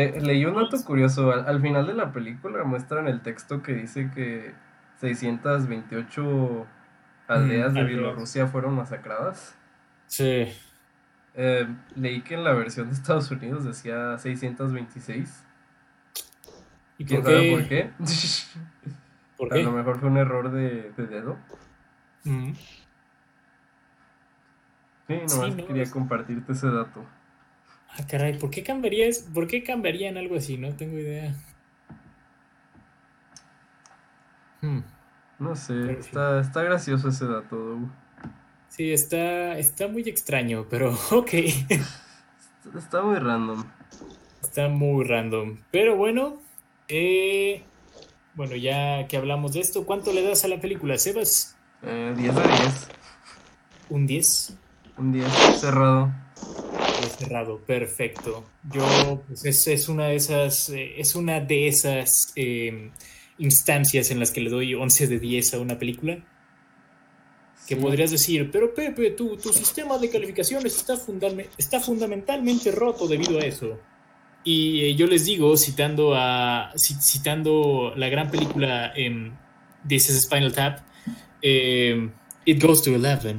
[0.00, 1.32] Eh, leí un dato curioso.
[1.32, 4.54] Al, al final de la película muestran el texto que dice que
[4.96, 6.66] 628
[7.26, 7.84] aldeas Mm, de aldeas.
[7.84, 9.58] Bielorrusia fueron masacradas.
[10.06, 10.48] Sí.
[11.34, 15.46] Eh, leí que en la versión de Estados Unidos decía 626.
[16.98, 17.50] ¿Y ¿Quién por sabe qué?
[17.50, 17.92] por qué?
[19.36, 21.38] ¿Por A lo mejor fue un error de, de dedo.
[22.24, 22.52] Mm.
[25.08, 27.04] Sí, nomás no, quería compartirte ese dato.
[27.88, 30.56] Ah, caray, ¿por qué cambiarías, por qué cambiarían algo así?
[30.56, 31.34] No tengo idea.
[34.60, 34.80] Hmm.
[35.38, 37.88] No sé, Pero está, está gracioso ese dato, Doug.
[38.68, 41.30] Sí, está, está muy extraño, pero ok.
[42.76, 43.64] Está- muy random.
[44.42, 45.58] Está muy random.
[45.70, 46.36] Pero bueno,
[46.88, 47.62] eh,
[48.34, 51.56] bueno, ya que hablamos de esto, ¿cuánto le das a la película, Sebas?
[51.82, 52.88] Eh, 10 de 10.
[53.90, 54.56] ¿Un 10?
[54.98, 56.12] Un 10 cerrado.
[57.18, 58.44] Cerrado, perfecto.
[58.72, 62.90] Yo, pues es, es una de esas, eh, es una de esas eh,
[63.38, 66.16] instancias en las que le doy 11 de 10 a una película.
[67.66, 67.80] Que Sí.
[67.80, 70.94] podrías decir, pero Pepe, tu, tu sistema de calificaciones está,
[71.58, 73.78] está fundamentalmente roto debido a eso.
[74.44, 79.32] Y eh, yo les digo, citando a ci- citando la gran película em,
[79.86, 80.78] This is Spinal Tap,
[81.42, 82.10] em,
[82.46, 83.36] It Goes to 11.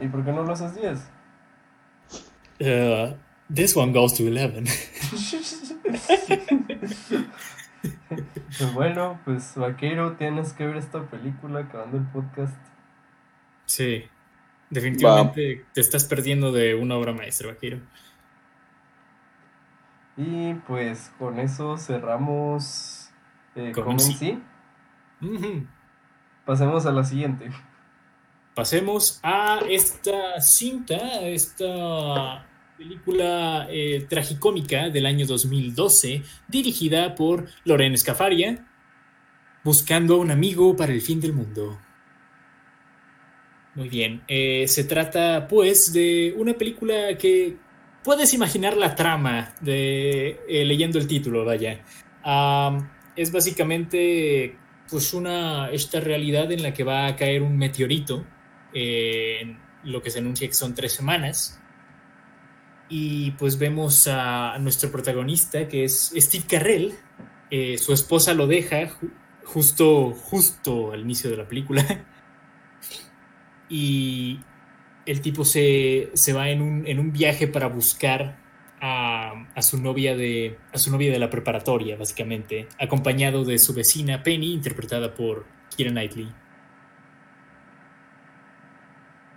[0.00, 0.98] ¿Y por qué no lo haces 10?
[2.60, 3.14] Uh,
[3.48, 4.64] this one goes to 11.
[8.58, 12.56] Pues bueno, pues vaquero, tienes que ver esta película acabando el podcast.
[13.64, 14.04] Sí,
[14.68, 17.78] definitivamente te estás perdiendo de una obra maestra, Vaquero.
[20.16, 23.10] Y pues con eso cerramos
[23.54, 24.12] eh, Con sí.
[24.14, 24.42] sí.
[26.44, 27.50] Pasemos a la siguiente.
[28.54, 32.49] Pasemos a esta cinta, a esta
[32.80, 38.66] película eh, tragicómica del año 2012, dirigida por Loren Scafaria,
[39.62, 41.78] buscando a un amigo para el fin del mundo.
[43.74, 47.58] Muy bien, eh, se trata pues de una película que
[48.02, 51.84] puedes imaginar la trama de eh, leyendo el título, vaya.
[53.14, 54.56] Es básicamente
[54.88, 58.24] pues una esta realidad en la que va a caer un meteorito
[59.84, 61.60] lo que se anuncia que son tres semanas
[62.90, 66.94] y pues vemos a nuestro protagonista que es Steve Carrell
[67.52, 69.10] Eh, su esposa lo deja ju-
[69.44, 71.82] justo justo al inicio de la película
[73.68, 74.38] y
[75.06, 78.38] el tipo se, se va en un, en un viaje para buscar
[78.80, 83.74] a, a su novia de a su novia de la preparatoria, básicamente, acompañado de su
[83.74, 86.32] vecina Penny, interpretada por Keira Knightley.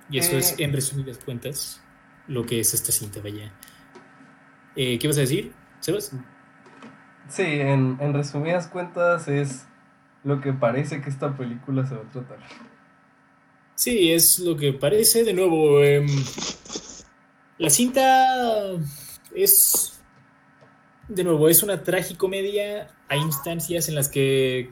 [0.09, 0.39] Y eso Eh.
[0.39, 1.83] es, en resumidas cuentas,
[2.27, 3.51] lo que es esta cinta, vaya.
[4.75, 6.12] Eh, ¿Qué vas a decir, Sebas?
[7.29, 9.65] Sí, en, en resumidas cuentas es
[10.23, 12.39] lo que parece que esta película se va a tratar.
[13.75, 15.23] Sí, es lo que parece.
[15.23, 16.07] De nuevo, em,
[17.57, 18.71] la cinta
[19.36, 20.01] es.
[21.07, 22.89] De nuevo, es una tragicomedia.
[23.09, 24.71] Hay instancias en las que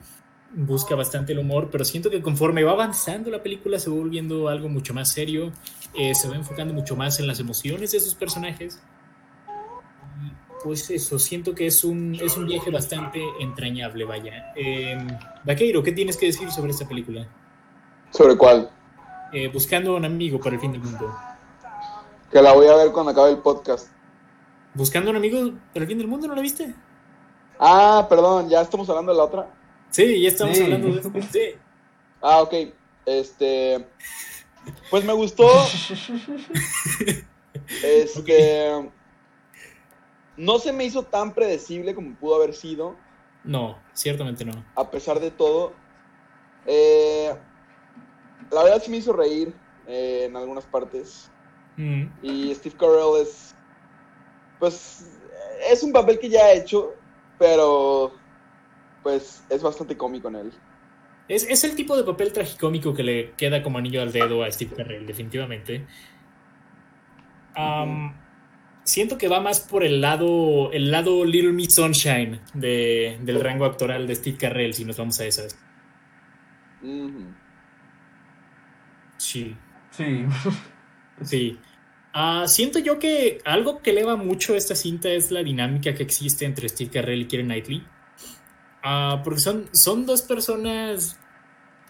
[0.54, 4.48] busca bastante el humor, pero siento que conforme va avanzando la película se va volviendo
[4.48, 5.52] algo mucho más serio.
[5.94, 8.80] Eh, se va enfocando mucho más en las emociones de sus personajes.
[10.22, 10.32] Y,
[10.64, 14.52] Pues eso, siento que es un, es un viaje bastante entrañable, vaya.
[14.54, 15.06] Em,
[15.44, 17.26] Vaqueiro, ¿qué tienes que decir sobre esta película?
[18.10, 18.70] ¿Sobre cuál?
[19.32, 21.12] Eh, buscando a un amigo para el fin del mundo.
[22.30, 23.88] Que la voy a ver cuando acabe el podcast.
[24.74, 26.26] ¿Buscando a un amigo para el fin del mundo?
[26.28, 26.74] ¿No la viste?
[27.58, 29.50] Ah, perdón, ya estamos hablando de la otra.
[29.90, 30.62] Sí, ya estamos Sí.
[30.64, 31.12] hablando de esto.
[31.30, 31.40] Sí.
[32.24, 32.54] Ah, ok.
[33.04, 33.84] Este.
[34.90, 35.48] Pues me gustó.
[37.82, 38.90] Este.
[40.36, 42.96] No se me hizo tan predecible como pudo haber sido,
[43.44, 44.64] No, ciertamente no.
[44.74, 45.72] a pesar de todo.
[46.66, 47.34] Eh,
[48.50, 49.54] la verdad sí me hizo reír
[49.86, 51.30] eh, en algunas partes.
[51.76, 53.54] Mm, Y Steve Carell es.
[54.58, 55.18] Pues.
[55.70, 56.94] Es un papel que ya ha hecho,
[57.38, 58.12] pero.
[59.02, 60.52] Pues es bastante cómico en él.
[61.32, 64.50] Es, es el tipo de papel tragicómico que le queda como anillo al dedo a
[64.50, 65.86] Steve Carell, definitivamente.
[67.54, 68.14] Am,
[68.84, 73.64] siento que va más por el lado, el lado Little Miss Sunshine de- del rango
[73.64, 75.56] actoral de Steve Carell, si nos vamos a esas.
[79.16, 79.56] Sí.
[79.90, 80.24] Sí.
[81.22, 81.56] Sí.
[82.14, 86.44] Ah, siento yo que algo que eleva mucho esta cinta es la dinámica que existe
[86.46, 87.86] entre Steve Carell y Keira Knightley.
[88.82, 91.20] Ah, porque son, son dos personas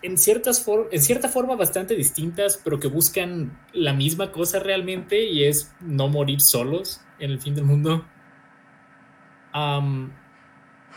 [0.03, 5.25] en, ciertas for- en cierta forma bastante distintas, pero que buscan la misma cosa realmente
[5.25, 8.05] y es no morir solos en el fin del mundo.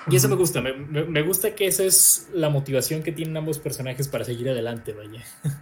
[0.07, 3.57] Y eso me gusta, me, me- gusta que esa es la motivación que tienen ambos
[3.59, 5.23] personajes para seguir adelante, vaya.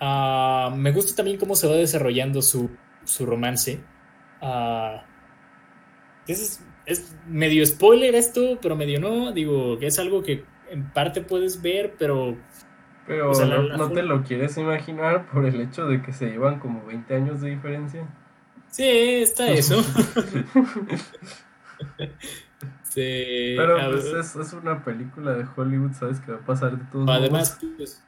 [0.00, 2.70] Ah, me gusta también cómo se va desarrollando su,
[3.04, 3.80] su romance.
[4.40, 5.04] Ah,
[6.26, 9.32] es, es medio spoiler esto, pero medio no.
[9.32, 12.36] Digo, que es algo que en parte puedes ver, pero
[13.06, 16.02] Pero O sea, la- no, la no te lo quieres imaginar por el hecho de
[16.02, 18.06] que se llevan como 20 años de diferencia.
[18.70, 19.82] sí, está eso.
[22.82, 26.84] Sí, Pero pues es, es una película de Hollywood, sabes que va a pasar de
[26.90, 27.76] todos además, modos.
[27.76, 28.02] pues,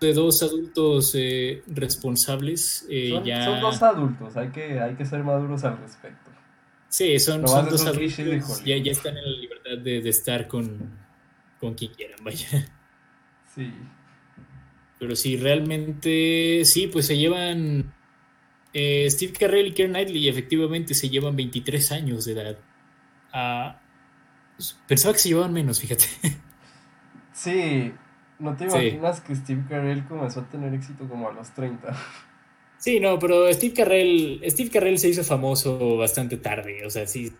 [0.00, 3.44] de dos adultos eh, responsables, eh, Son, ya...
[3.44, 6.30] son dos adultos, hay que, hay que ser maduros al respecto.
[6.88, 8.62] Sí, son, son dos adultos.
[8.64, 10.78] Ya, ya están en la libertad de, de estar con,
[11.64, 12.46] con quien quieran, vaya.
[13.54, 13.72] Sí.
[14.98, 17.92] Pero sí, realmente, sí, pues se llevan.
[18.72, 22.58] eh, Steve Carell y Keira Knightley efectivamente se llevan 23 años de edad.
[23.32, 23.80] Ah,
[24.88, 26.04] pensaba que se llevaban menos, fíjate.
[27.32, 27.92] Sí,
[28.38, 28.76] no te Sí.
[28.76, 31.96] imaginas que Steve Carell comenzó a tener éxito como a los 30.
[32.78, 37.32] Sí, no, pero Steve Carell, Steve Carell se hizo famoso bastante tarde, o sea, sí.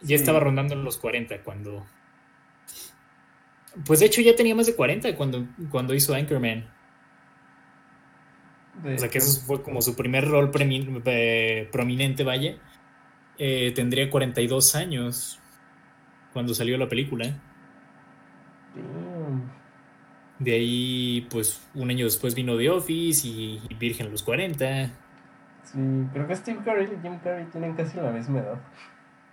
[0.00, 0.14] Ya Sí.
[0.14, 1.86] estaba rondando los 40 cuando.
[3.86, 6.68] Pues de hecho ya tenía más de 40 cuando, cuando hizo Anchorman.
[8.82, 12.56] De O sea que eso fue como su primer rol eh, prominente, vaya.
[13.38, 15.38] Eh, tendría 42 años
[16.32, 17.26] cuando salió la película.
[18.74, 19.50] Damn.
[20.38, 24.90] De ahí, pues, un año después vino The Office y, y Virgen a los 40.
[25.64, 25.78] Sí,
[26.12, 28.58] creo que Steve Carell y Jim Carrey tienen casi la misma edad.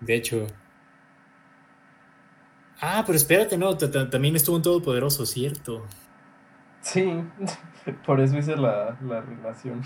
[0.01, 0.47] De hecho.
[2.79, 5.85] Ah, pero espérate, no, ta- ta- también estuvo en Todopoderoso, cierto.
[6.81, 7.05] Sí,
[8.05, 9.81] por eso hice la, la relación.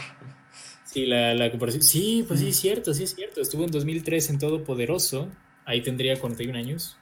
[0.83, 1.83] Sí, la, la comparación.
[1.83, 3.39] Sí, pues sí, es cierto, sí es cierto.
[3.41, 5.29] Estuvo en 2003 en Todopoderoso.
[5.65, 6.97] Ahí tendría 41 años.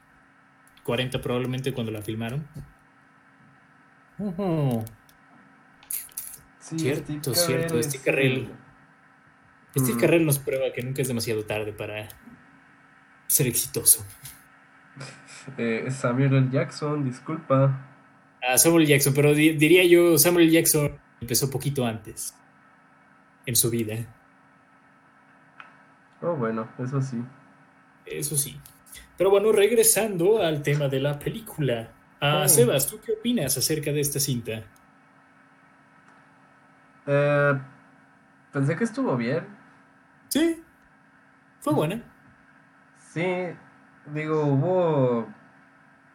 [0.84, 2.48] 40 probablemente cuando la filmaron.
[6.60, 8.50] Sí, Cierto, Steve cierto, Carell Steve es Carell.
[9.76, 10.00] el- Steve.
[10.00, 12.10] Carell nos prueba que nunca es demasiado tarde para
[13.28, 14.06] ser exitoso.
[15.58, 16.50] Eh, Samuel L.
[16.52, 17.86] Jackson, disculpa.
[18.48, 22.34] A Samuel Jackson, pero di- diría yo, Samuel Jackson empezó poquito antes
[23.46, 23.96] en su vida.
[26.22, 27.22] Oh, bueno, eso sí.
[28.06, 28.60] Eso sí.
[29.18, 31.92] Pero bueno, regresando al tema de la película.
[32.22, 32.50] Ah, Oh.
[32.50, 34.64] Sebas, ¿tú qué opinas acerca de esta cinta?
[37.08, 37.60] Eh,
[38.52, 39.46] pensé que estuvo bien.
[40.28, 40.62] Sí,
[41.62, 42.02] fue buena.
[43.14, 43.24] Sí,
[44.14, 45.28] digo, hubo,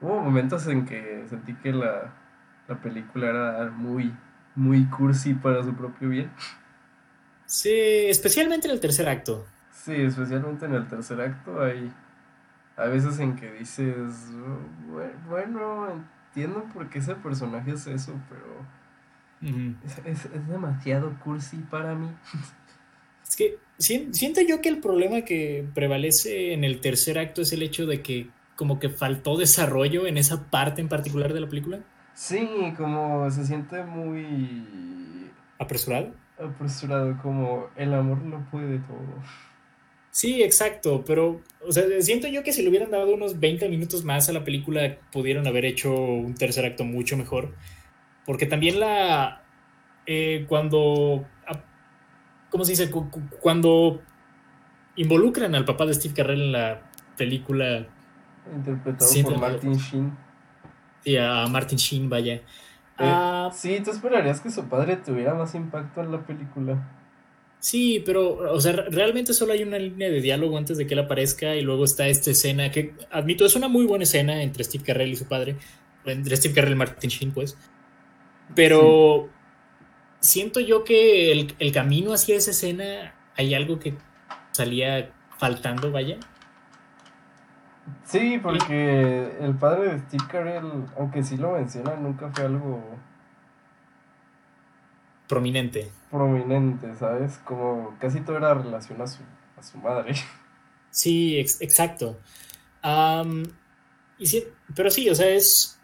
[0.05, 2.13] hubo momentos en que sentí que la,
[2.69, 4.13] la película era muy,
[4.55, 6.31] muy cursi para su propio bien.
[7.47, 7.71] Sí,
[8.09, 9.47] especialmente en el tercer acto.
[9.71, 11.93] Sí, especialmente en el tercer acto hay,
[12.77, 14.31] hay veces en que dices,
[14.89, 15.91] "Bu- bueno,
[16.31, 18.67] entiendo por qué ese personaje es eso, pero
[19.85, 22.09] es, es- es demasiado cursi para mí.
[23.27, 27.53] Es que sien- siento yo que el problema que prevalece en el tercer acto es
[27.53, 31.49] el hecho de que como que faltó desarrollo en esa parte en particular de la
[31.49, 31.85] película.
[32.15, 36.15] Sí, como se siente muy Apresurado.
[36.39, 39.23] apresurado, como el amor lo puede todo.
[40.11, 44.05] Sí, exacto, pero o sea, siento yo que si le hubieran dado unos 20 minutos
[44.05, 47.57] más a la película, pudieron haber hecho un tercer acto mucho mejor.
[48.27, 49.43] Porque también la...
[50.07, 51.27] eh, cuando...
[51.47, 51.65] ah,
[52.51, 52.91] ¿Cómo se dice?
[52.91, 54.03] Cu- cu- Cuando
[54.97, 57.94] involucran al papá de Steve Carell en la película
[58.53, 59.39] Interpretado por.
[59.39, 60.17] Martin Sheen.
[61.05, 62.35] y a Martin Sheen, vaya.
[62.35, 62.43] Eh,
[62.99, 66.91] Ah, sí, ¿tú esperarías que su padre tuviera más impacto en la película?
[67.59, 70.95] Sí, pero, o sea, re- realmente solo hay una línea de diálogo antes de que
[70.95, 74.65] él aparezca y luego está esta escena que, admito, es una muy buena escena entre
[74.65, 75.57] Steve Carell y su padre,
[76.05, 77.57] entre Steve Carell y Martin Sheen, pues.
[78.55, 79.31] Pero
[80.21, 83.95] siento yo que el, el camino hacia esa escena hay algo que
[84.53, 86.19] salía faltando, vaya.
[88.05, 92.83] Sí, porque el padre de Steve Carell, aunque sí lo menciona, nunca fue algo
[95.29, 95.91] Prominente.
[96.11, 97.39] prominente, ¿sabes?
[97.45, 99.23] Como casi todo era relación a su,
[99.59, 100.15] a su madre.
[100.91, 102.21] Sí, ex- exacto.
[102.81, 103.43] Am,
[104.17, 104.45] y sí,
[104.77, 105.77] pero sí, o sea, es,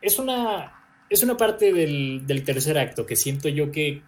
[0.00, 0.72] es una,
[1.10, 4.04] es una parte del, del tercer acto que siento yo que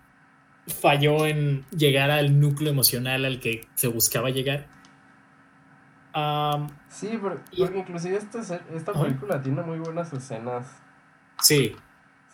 [0.68, 4.68] falló en llegar al núcleo emocional al que se buscaba llegar.
[6.88, 7.40] Sí, porque
[7.78, 9.02] inclusive esta, se- esta Ajá.
[9.02, 10.66] película tiene muy buenas escenas,
[11.40, 11.74] sí,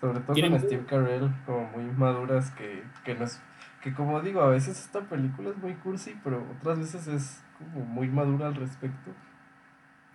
[0.01, 3.41] sobre todo con muy- Steve Carell, como muy maduras, que, que no es...
[3.83, 7.85] Que como digo, a veces esta película es muy cursi, pero otras veces es como
[7.87, 9.11] muy madura al respecto.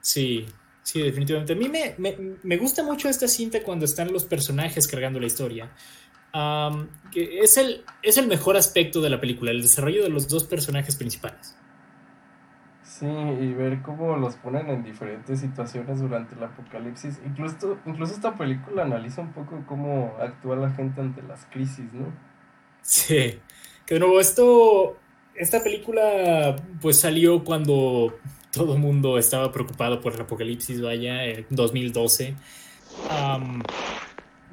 [0.02, 0.46] sí,
[0.84, 1.54] sí, definitivamente.
[1.54, 5.26] A mí me, me, me gusta mucho esta cinta cuando están los personajes cargando la
[5.26, 5.72] historia.
[7.12, 10.44] Que es, el, es el mejor aspecto de la película, el desarrollo de los dos
[10.44, 11.58] personajes principales.
[12.98, 17.20] Sí, y ver cómo los ponen en diferentes situaciones durante el apocalipsis.
[17.26, 22.06] Incluso, incluso esta película analiza un poco cómo actúa la gente ante las crisis, ¿no?
[22.82, 23.42] Sí,
[23.86, 24.96] que de nuevo esto,
[25.34, 28.18] esta película pues salió cuando
[28.54, 32.34] todo el mundo estaba preocupado por el apocalipsis, vaya, en 2012.
[33.10, 33.62] Am,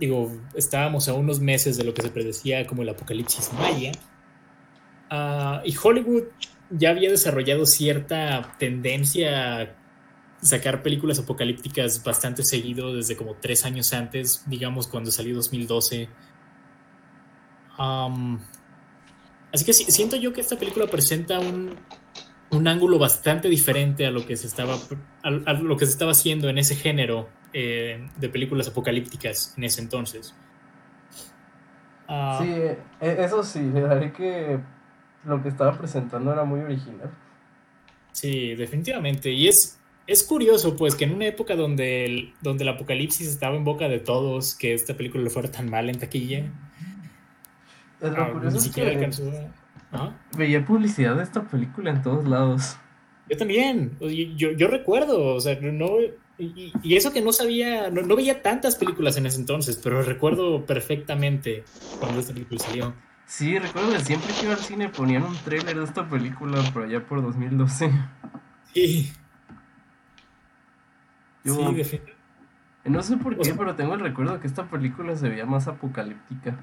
[0.00, 3.92] digo, estábamos a unos meses de lo que se predecía como el apocalipsis maya.
[5.10, 6.24] Ah, y Hollywood
[6.72, 9.76] ya había desarrollado cierta tendencia a
[10.40, 16.08] sacar películas apocalípticas bastante seguido desde como tres años antes, digamos cuando salió 2012.
[17.78, 18.40] Am,
[19.52, 21.76] así que siento yo que esta película presenta un,
[22.50, 24.76] un ángulo bastante diferente a lo que se estaba
[25.22, 29.80] a, lo que se estaba haciendo en ese género eh, de películas apocalípticas en ese
[29.80, 30.34] entonces.
[32.08, 34.58] Ah, Sí, eh, eso sí, le daré que
[35.24, 37.10] lo que estaba presentando era muy original.
[38.12, 39.30] Sí, definitivamente.
[39.32, 43.56] Y es, es curioso, pues, que en una época donde el, donde el apocalipsis estaba
[43.56, 46.52] en boca de todos, que esta película le fuera tan mal en taquilla,
[48.00, 49.30] Eh, Lo ah, curioso ni es siquiera que alcanzó.
[49.90, 50.18] Ajá.
[50.36, 52.76] veía publicidad de esta película en todos lados.
[53.28, 55.98] Yo también, yo, yo recuerdo, o sea, no,
[56.38, 60.02] y, y eso que no sabía, no, no veía tantas películas en ese entonces, pero
[60.02, 61.64] recuerdo perfectamente
[62.00, 62.94] cuando esta película salió.
[63.26, 66.82] Sí, recuerdo que siempre que iba al cine ponían un tráiler de esta película por
[66.84, 67.90] allá por 2012.
[68.74, 69.12] Sí,
[71.44, 72.00] Yo- sí, defin-
[72.84, 75.46] No sé por O qué, sea- pero tengo el recuerdo que esta película se veía
[75.46, 76.56] más apocalíptica.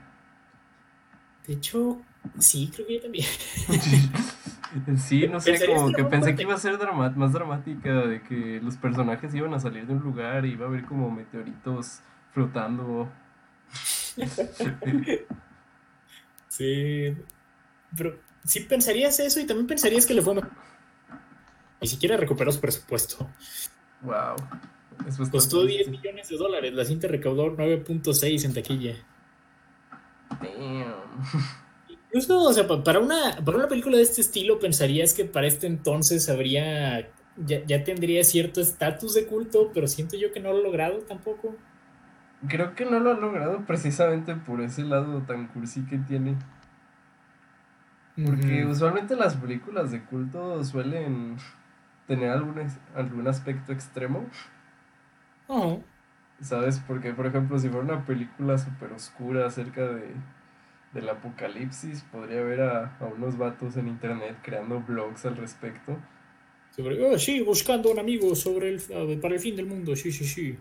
[1.47, 2.01] de hecho,
[2.38, 3.26] sí, creo que yo también.
[4.97, 8.78] Sí, no sé, como que pensé que iba a ser más dramática, de que los
[8.78, 12.01] personajes iban a salir de un lugar y iba a haber como meteoritos
[12.34, 13.10] flotando.
[16.50, 17.16] Sí,
[17.97, 20.52] pero sí pensarías eso y también pensarías que le fue mejor.
[21.82, 23.30] Ni siquiera recuperó su presupuesto.
[24.02, 24.36] Wow.
[25.08, 25.91] Eso Costó 10 triste.
[25.91, 28.95] millones de dólares, la cinta recaudó 9.6 en taquilla.
[30.30, 30.93] Damn.
[32.08, 35.47] Incluso, o sea, pa- para una, para una película de este estilo, pensarías que para
[35.47, 40.52] este entonces habría, ya, ya tendría cierto estatus de culto, pero siento yo que no
[40.52, 41.56] lo ha logrado tampoco.
[42.48, 46.38] Creo que no lo ha logrado precisamente por ese lado tan cursi que tiene.
[48.24, 51.38] Porque usualmente las películas de culto suelen
[52.08, 52.56] tener algún,
[52.96, 54.26] algún aspecto extremo,
[55.48, 55.84] Ujú.
[56.42, 56.80] ¿sabes?
[56.80, 60.16] Porque, por ejemplo, si fuera una película súper oscura acerca de,
[60.94, 65.98] del apocalipsis, podría ver a, a unos vatos en internet creando blogs al respecto.
[66.76, 70.12] Sobre, oh, sí, buscando un amigo sobre el, ah, para el fin del mundo, sí,
[70.12, 70.58] sí, sí.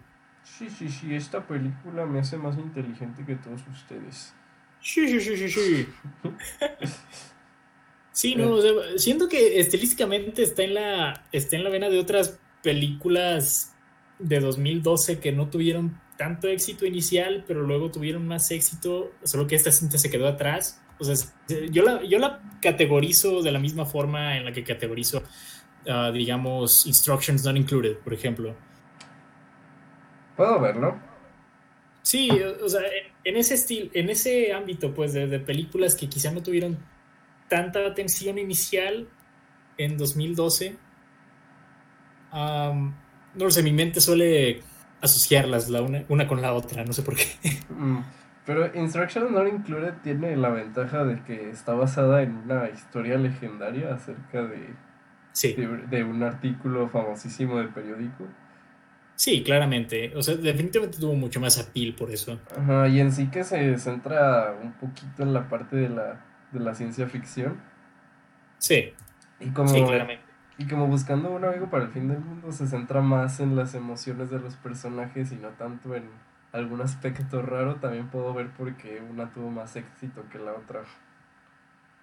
[0.56, 4.34] Sí, sí, sí, esta película me hace más inteligente que todos ustedes.
[4.80, 5.88] Sí, sí, sí, sí, sí.
[8.10, 12.00] Sí, no, o sea, siento que estilísticamente está en la está en la vena de
[12.00, 13.76] otras películas
[14.18, 19.54] de 2012 que no tuvieron tanto éxito inicial, pero luego tuvieron más éxito, solo que
[19.54, 20.82] esta cinta se quedó atrás.
[20.98, 21.14] O sea,
[21.70, 25.22] yo la, yo la categorizo de la misma forma en la que categorizo,
[25.88, 28.56] ah, digamos, Instructions Not Included, por ejemplo.
[30.38, 30.98] ¿Puedo verlo?
[32.02, 32.80] Sí, o sea,
[33.24, 36.90] en- ese estilo, en ese ámbito, pues, de, de películas que quizá no tuvieron
[37.48, 39.14] tanta atención inicial
[39.78, 40.86] en 2012,
[42.30, 44.70] am, no lo sé, mi mente suele
[45.00, 47.24] asociarlas la una, una con la otra, no sé por qué.
[47.68, 48.00] Mm,
[48.44, 53.94] Pero Instructions Not Included tiene la ventaja de que está basada en una historia legendaria
[53.94, 54.78] acerca de,
[55.32, 58.26] Sí, de, de un artículo famosísimo del periódico.
[59.18, 60.16] Sí, claramente.
[60.16, 62.40] O sea, definitivamente tuvo mucho más appeal por eso.
[62.54, 66.60] Ajá, y en sí que se centra un poquito en la parte de la, de
[66.60, 67.62] la ciencia ficción.
[68.58, 68.94] Sí,
[69.40, 70.24] Y como, sí, claramente.
[70.58, 73.74] y como buscando un amigo para el fin del mundo, se centra más en las
[73.74, 76.10] emociones de los personajes y no tanto en
[76.52, 77.76] algún aspecto raro.
[77.80, 80.82] También puedo ver por qué una tuvo más éxito que la otra.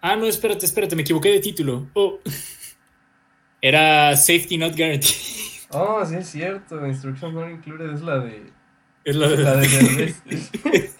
[0.01, 1.89] Ah, no, espérate, espérate, me equivoqué de título.
[1.93, 2.21] Oh.
[3.61, 5.54] Era Safety Not Guaranteed.
[5.75, 8.43] Oh, sí es cierto, Instructions Not Included es la de
[9.03, 10.97] Es la de, La de Derbez.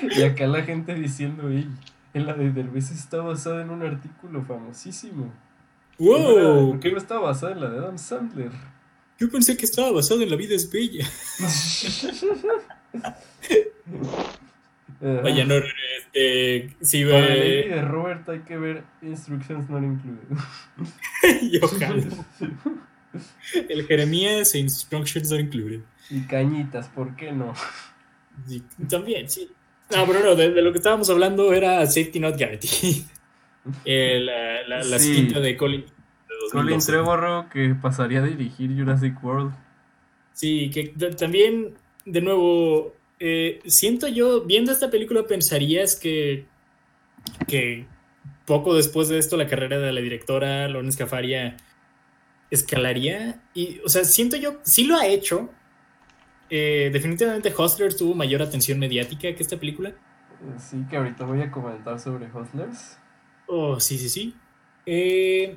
[0.16, 1.68] y acá la gente diciendo, "Ey,
[2.14, 5.32] en la de Derbez está basada en un artículo famosísimo.
[5.98, 6.72] ¡Wow!
[6.72, 8.50] ¿Por qué no está basada en la de Adam Sandler?
[9.18, 11.06] Yo pensé que estaba basado en La vida es bella.
[15.22, 20.36] Vaya, no, este, sí, Para de Robert hay que ver Instructions Not Included.
[21.50, 22.02] yo jalo.
[23.68, 25.80] El Jeremías e Instructions Not Included.
[26.10, 27.54] y cañitas, ¿por qué no?
[28.46, 29.48] Sí, también, sí.
[29.94, 33.02] No, pero no, de, de lo que estábamos hablando era Safety Not Guaranteed.
[33.84, 35.14] Eh, la, la, la Sí.
[35.14, 35.82] cinta de Colin.
[35.82, 35.86] de
[36.50, 36.92] Colin 2012.
[36.92, 39.52] Trevorrow que pasaría a dirigir Jurassic World.
[40.32, 41.74] Sí, que también,
[42.06, 46.46] de nuevo, eh, siento yo, viendo esta película, pensarías que,
[47.46, 47.84] que
[48.46, 51.58] poco después de esto la carrera de la directora Lawrence Cafaria
[52.50, 53.40] escalaría.
[53.54, 55.50] Y, o sea, siento yo, sí lo ha hecho.
[56.50, 59.92] Eh, definitivamente Hustlers tuvo mayor atención mediática que esta película.
[60.58, 62.98] Sí, que ahorita voy a comentar sobre Hustlers.
[63.46, 64.34] Oh, sí, sí, sí.
[64.86, 65.56] Eh,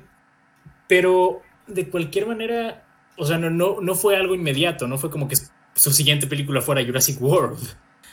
[0.86, 2.84] pero de cualquier manera,
[3.16, 5.36] o sea, no, no, no fue algo inmediato, no fue como que
[5.74, 7.58] su siguiente película fuera Jurassic World.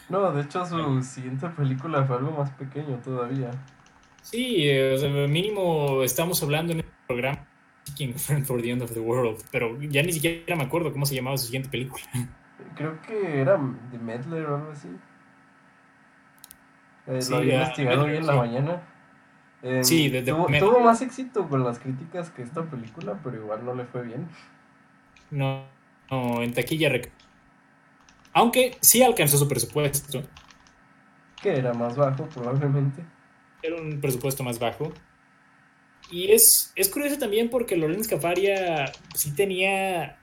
[0.10, 3.52] No, de hecho su siguiente película fue algo más pequeño todavía.
[4.24, 7.51] Sí, eh, o sea, mínimo estamos hablando en el programa
[7.86, 10.92] Seeking a Friend for the End of the World, pero ya ni siquiera me acuerdo
[10.92, 12.04] cómo se llamaba su siguiente película.
[12.76, 13.58] Creo que era
[13.92, 14.88] de Medler o algo así.
[17.08, 18.40] Eh, Sí, lo había investigado hoy en la sí.
[18.40, 18.82] mañana.
[19.64, 23.38] Eh, Sí, de- de tuvo, tuvo más éxito con las críticas que esta película, pero
[23.38, 24.28] igual no le fue bien.
[25.32, 25.66] No,
[26.10, 26.90] no, en taquilla.
[26.90, 27.10] rec-
[28.34, 30.24] Aunque sí alcanzó su presupuesto,
[31.42, 33.04] Que era más bajo, probablemente.
[33.64, 34.92] era un presupuesto más bajo.
[36.12, 40.18] Y es, es curioso también porque Lorenz Cafaria sí tenía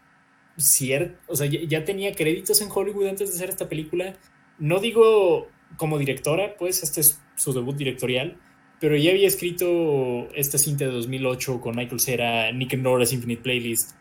[0.57, 4.15] cierto, o sea, ya, ya tenía créditos en Hollywood antes de hacer esta película.
[4.59, 8.37] No digo como directora, pues este es su debut directorial,
[8.81, 13.93] pero ya había escrito esta cinta de 2008 con Michael Cera, Nick Nora's Infinite Playlist.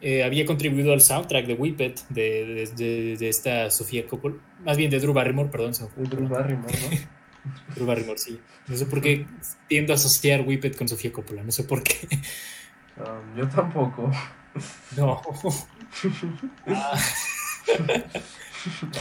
[0.00, 4.76] Eh, había contribuido al soundtrack de Whippet de, de, de- de esta Sofía Coppola, más
[4.76, 6.96] bien de Drew Barrymore, perdón, Drew Barrymore, ¿no?
[7.74, 8.40] Drew Barrymore, sí.
[8.66, 9.26] No sé por qué
[9.68, 12.08] tiendo a asociar Whippet con Sofía Coppola, no sé por qué.
[12.96, 14.10] Um, yo tampoco.
[14.96, 15.22] No.
[16.68, 16.98] Ah.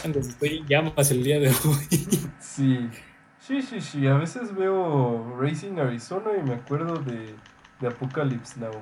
[0.04, 2.32] Estoy llamas el día de hoy.
[2.40, 2.90] Sí.
[3.40, 4.08] Sí, sí, sí.
[4.08, 7.36] A veces veo Racing Arizona y me acuerdo de,
[7.80, 8.74] de Apocalypse Now.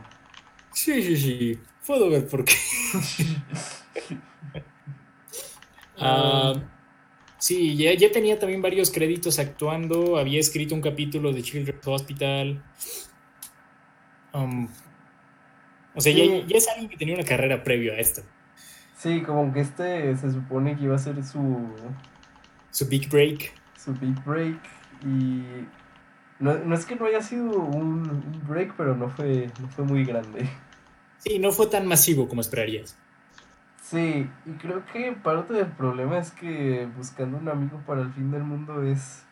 [0.72, 1.60] Sí, sí, sí.
[1.86, 2.56] Puedo ver por qué.
[6.00, 6.54] Ah,
[7.46, 10.18] sí, ya, ya tenía también varios créditos actuando.
[10.18, 12.64] Había escrito un capítulo de Children's Hospital.
[14.34, 14.68] Um,
[15.96, 16.44] o sea, ya, Sí.
[16.48, 18.22] ya es alguien que tenía una carrera previo a esto.
[18.98, 21.68] Sí, como que este se supone que iba a ser su,
[22.72, 23.52] Su big break.
[23.78, 24.58] su big break
[25.04, 25.44] y
[26.40, 29.86] No, no es que no haya sido un, un break, pero no fue, no fue
[29.86, 30.50] muy grande.
[31.20, 32.98] Sí, no fue tan masivo como esperarías.
[33.94, 38.32] Sí, y creo que parte del problema es que buscando un amigo para el fin
[38.32, 39.24] del mundo es...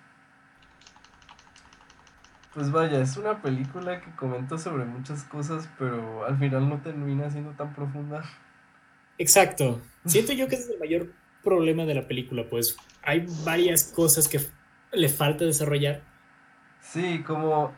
[2.54, 7.28] Pues vaya, es una película que comenta sobre muchas cosas, pero al final no termina
[7.32, 8.22] siendo tan profunda.
[9.18, 9.82] Exacto.
[10.06, 11.12] Siento yo que ese es el mayor
[11.44, 14.42] problema de la película, pues hay varias cosas que
[14.92, 16.04] le falta desarrollar.
[16.82, 17.74] Sí, como...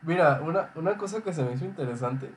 [0.00, 2.30] Mira, una, una cosa que se me hizo interesante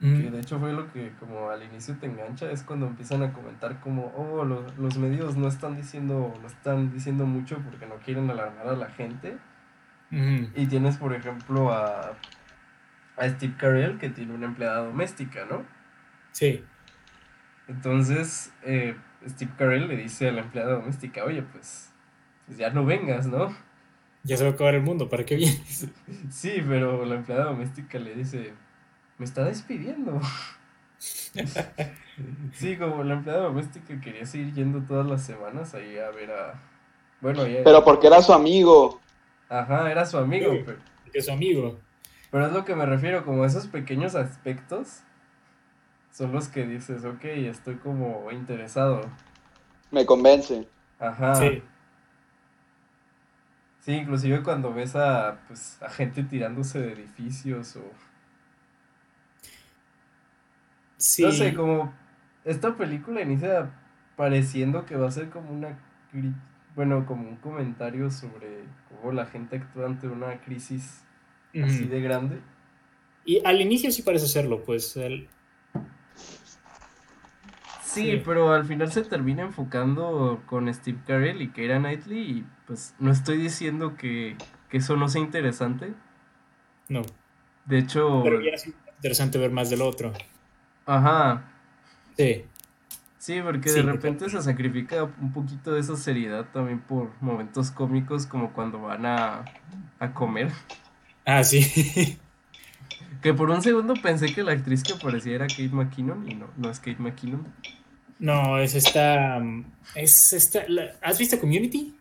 [0.00, 3.32] que de hecho fue lo que como al inicio te engancha, es cuando empiezan a
[3.32, 7.96] comentar como, oh, lo- los medios no están diciendo, no están diciendo mucho porque no
[7.96, 9.38] quieren alarmar a la gente.
[10.12, 10.50] Ujú.
[10.54, 12.12] Y tienes, por ejemplo, a,
[13.16, 15.64] a Steve Carell, que tiene una empleada doméstica, ¿no?
[16.32, 16.64] Sí.
[17.66, 18.96] Entonces, eh,
[19.26, 21.92] Steve Carell le dice a la empleada doméstica, oye, pues,
[22.46, 23.54] pues ya no vengas, ¿no?
[24.24, 25.88] Ya se va a acabar el mundo, ¿para qué vienes?
[26.30, 28.54] Sí, pero la empleada doméstica le dice,
[29.18, 30.20] me está despidiendo.
[32.52, 36.60] Sí, como la empleada doméstica quería seguir yendo todas las semanas ahí a ver a...
[37.20, 37.62] Bueno, ya...
[37.62, 39.00] Pero porque era su amigo.
[39.48, 40.62] Ajá, era su amigo, Sí.
[40.66, 40.78] pero,
[41.12, 41.78] Que su amigo.
[42.32, 45.02] pero es lo que me refiero, como esos pequeños aspectos
[46.10, 49.02] son los que dices, ok, estoy como interesado.
[49.92, 50.66] Me convence.
[50.98, 51.36] Ajá.
[51.36, 51.62] Sí.
[53.80, 57.82] Sí, inclusive cuando ves a, pues, a gente tirándose de edificios o...
[60.98, 61.22] Sí.
[61.22, 61.92] No sé, como
[62.44, 63.70] esta película inicia
[64.16, 65.78] pareciendo que va a ser como una,
[66.76, 71.04] bueno, como un comentario sobre cómo la gente actúa ante una crisis
[71.64, 72.40] así de grande.
[73.24, 74.96] Y al inicio sí parece serlo, pues.
[74.96, 75.28] el-
[77.82, 78.22] Sí, Sí.
[78.24, 83.10] pero al final se termina enfocando con Steve Carell y Keira Knightley y pues no
[83.10, 84.36] estoy diciendo que,
[84.68, 85.94] que eso no sea interesante.
[86.88, 87.02] No.
[87.64, 90.12] De hecho, Pero ya es interesante ver más del otro.
[90.88, 91.44] Ajá,
[92.16, 92.44] Sí.
[93.18, 97.70] sí, porque Sí, de repente se sacrifica un poquito de esa seriedad también por momentos
[97.70, 99.44] cómicos como cuando van a,
[100.00, 100.50] a comer.
[101.24, 102.18] Ah, sí.
[103.22, 106.48] Que por un segundo pensé que la actriz que aparecía era Kate McKinnon y no,
[106.56, 107.46] no es Kate McKinnon.
[108.20, 109.38] No, es esta.
[109.40, 109.64] mm,
[109.94, 110.62] Es esta.
[110.68, 111.94] la- ¿Has visto Community?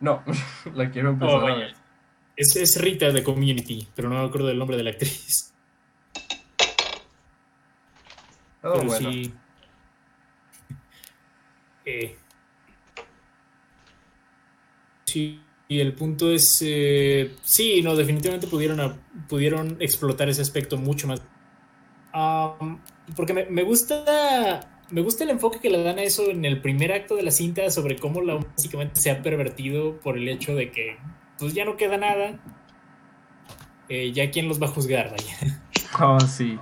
[0.00, 0.22] No,
[0.74, 1.74] la quiero empezar Oh, a ver.
[2.36, 5.52] Es, es Rita de Community, pero no me acuerdo del nombre de la actriz.
[8.62, 9.12] Oh, pero bueno.
[9.12, 9.32] sí.
[11.84, 12.16] Eh,
[15.06, 16.62] sí, y el punto es.
[16.62, 21.22] eh, sí, no, definitivamente pudieron, pudieron explotar ese aspecto mucho más.
[23.16, 24.60] Porque me, me gusta.
[24.90, 27.30] Me gusta el enfoque que le dan a eso en el primer acto de la
[27.30, 30.96] cinta sobre cómo la básicamente se ha pervertido por el hecho de que
[31.38, 32.40] pues ya no queda nada.
[33.90, 35.62] Eh, ya quién los va a juzgar, vaya.
[36.00, 36.58] Oh, sí.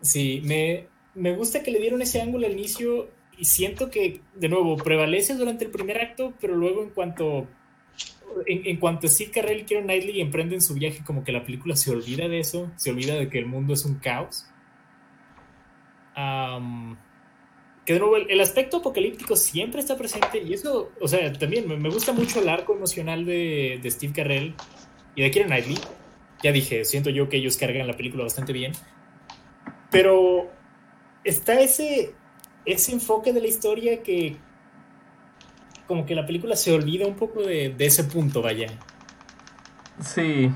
[0.00, 4.48] Sí, me, me gusta que le dieron ese ángulo al inicio y siento que, de
[4.48, 7.46] nuevo, prevalece durante el primer acto, pero luego en cuanto
[8.46, 11.90] en, cuanto Steve Carell y Keira Knightley emprenden su viaje, como que la película se
[11.90, 14.46] olvida de eso, se olvida de que el mundo es un caos.
[16.14, 16.98] Am,
[17.84, 21.88] que de nuevo, el, aspecto apocalíptico siempre está presente y eso, o sea, también me,
[21.88, 24.54] gusta mucho el arco emocional de, de Steve Carell
[25.14, 25.78] y de Keira Knightley.
[26.42, 28.72] Ya dije, siento yo que ellos cargan la película bastante bien.
[29.90, 30.50] Pero
[31.24, 32.14] está ese,
[32.64, 34.36] ese enfoque de la historia que
[35.86, 38.68] como que la película se olvida un poco de, de ese punto, vaya.
[40.00, 40.50] Sí.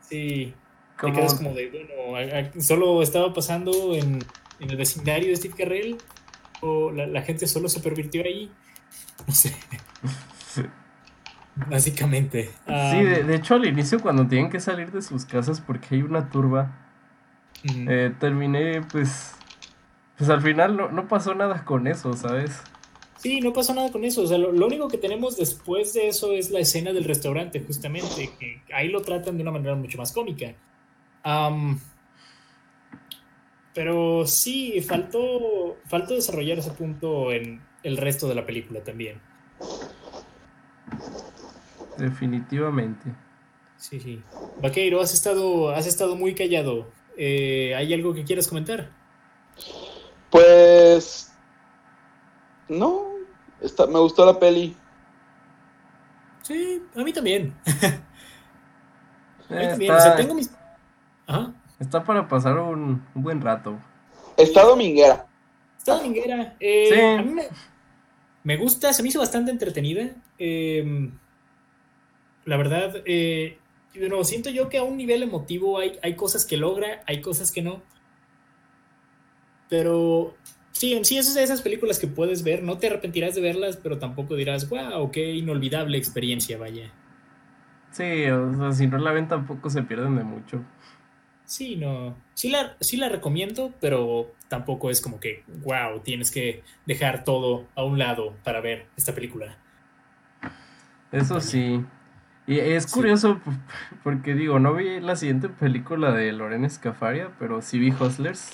[0.00, 0.54] Sí,
[1.02, 4.18] te Como, quedas como de, bueno, a- a- solo estaba pasando en,
[4.60, 5.96] en el vecindario de Steve Carrell
[6.60, 8.50] o la, la gente solo se pervirtió ahí.
[9.26, 9.54] No sé,
[11.68, 12.50] básicamente.
[12.66, 15.94] Sí, de, Um, de hecho al inicio cuando tienen que salir de sus casas porque
[15.94, 16.72] hay una turba,
[17.64, 19.34] eh, terminé pues,
[20.16, 22.62] pues al final no, no pasó nada con eso, ¿sabes?
[23.18, 24.22] Sí, no pasó nada con eso.
[24.22, 27.60] O sea, lo, lo único que tenemos después de eso es la escena del restaurante,
[27.60, 30.54] justamente, que ahí lo tratan de una manera mucho más cómica.
[33.74, 39.20] Pero sí, faltó, faltó desarrollar ese punto en el resto de la película también.
[41.96, 43.04] Definitivamente.
[43.76, 44.22] Sí, sí.
[44.60, 46.88] Vaqueiro, has estado, has estado muy callado.
[47.16, 48.90] Eh, ¿hay algo que quieras comentar?
[50.32, 51.30] Pues.
[52.68, 53.04] No.
[53.60, 54.74] Está, me gustó la peli.
[56.42, 57.54] Sí, a mí también.
[59.48, 59.92] A mí también.
[59.92, 60.50] O sea, está, tengo mis...
[61.26, 61.52] Ajá.
[61.78, 63.78] está para pasar un, un buen rato.
[64.38, 65.26] Está dominguera.
[65.76, 66.56] Está dominguera.
[66.58, 67.00] Eh, Sí.
[67.00, 67.44] A mí me,
[68.44, 70.10] me gusta, se me hizo bastante entretenida.
[70.38, 71.10] Eh,
[72.46, 73.58] La verdad, eh,
[73.96, 77.52] bueno, siento yo que a un nivel emotivo hay, hay cosas que logra, hay cosas
[77.52, 77.82] que no.
[79.72, 80.34] Pero
[80.72, 83.96] sí, en sí, esas esas películas que puedes ver, no te arrepentirás de verlas, pero
[83.98, 86.92] tampoco dirás, wow, qué inolvidable experiencia, vaya.
[87.90, 90.62] Sí, o sea, si no la ven tampoco se pierden de mucho.
[91.46, 92.14] Sí, no.
[92.34, 97.66] Sí la, sí la recomiendo, pero tampoco es como que, wow, tienes que dejar todo
[97.74, 99.56] a un lado para ver esta película.
[101.12, 101.82] Eso sí.
[102.46, 103.40] Y es curioso
[104.04, 108.50] porque digo, no vi la siguiente película de Lorena Escafaria, pero sí vi Hustlers.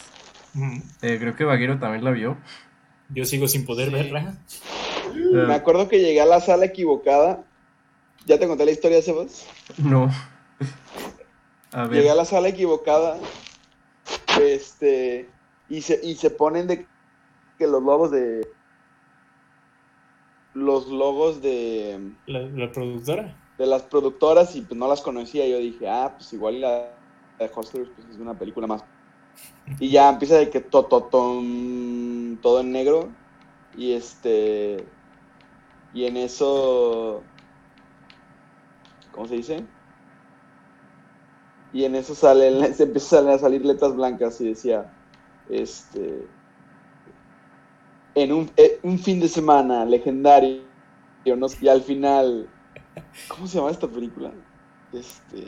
[1.03, 2.37] Eh, creo que Vaguero también la vio.
[3.11, 3.95] Yo sigo sin poder Sí.
[3.95, 4.35] verla.
[5.15, 7.45] Me Eh, acuerdo que llegué a la sala equivocada.
[8.27, 9.47] ¿Ya te conté la historia, Sebas?
[9.79, 10.11] no.
[11.73, 11.99] A ver.
[11.99, 13.19] Llegué a la sala equivocada.
[14.41, 15.29] Este.
[15.69, 16.87] Y se, y se ponen de
[17.59, 18.47] que los logos de.
[20.55, 23.37] Los logos de, La, la productora.
[23.59, 25.47] de las productoras y pues no las conocía.
[25.47, 26.91] Yo dije, ah, pues igual la
[27.39, 28.83] de Hustlers pues, es una película más.
[29.81, 33.11] Y ya empieza de que tototón, todo en negro.
[33.77, 34.85] Y este.
[35.95, 37.23] Y en eso.
[39.13, 39.67] ¿Cómo se dice?
[41.73, 44.93] Y en eso salen, se empiezan a salir letras blancas y decía,
[45.49, 46.27] este,
[48.15, 50.63] en un, eh, un fin de semana legendario,
[51.25, 52.49] y al final,
[53.29, 54.33] ¿cómo se llama esta película?
[54.93, 55.45] Este,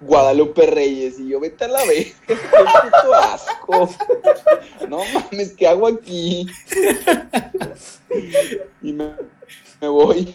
[0.00, 3.90] Guadalupe Reyes, y yo, vete a la vez, qué puto asco,
[4.88, 6.46] no mames, ¿qué hago aquí?
[8.82, 9.12] Y me,
[9.80, 10.34] me voy.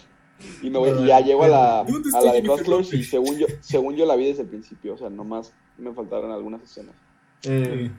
[0.61, 3.37] Y, me voy, y ya llego a la, ¿Dónde a la de Hustlers y según
[3.37, 6.95] yo, según yo la vi desde el principio, o sea, nomás me faltaron algunas escenas.
[7.43, 7.89] Eh,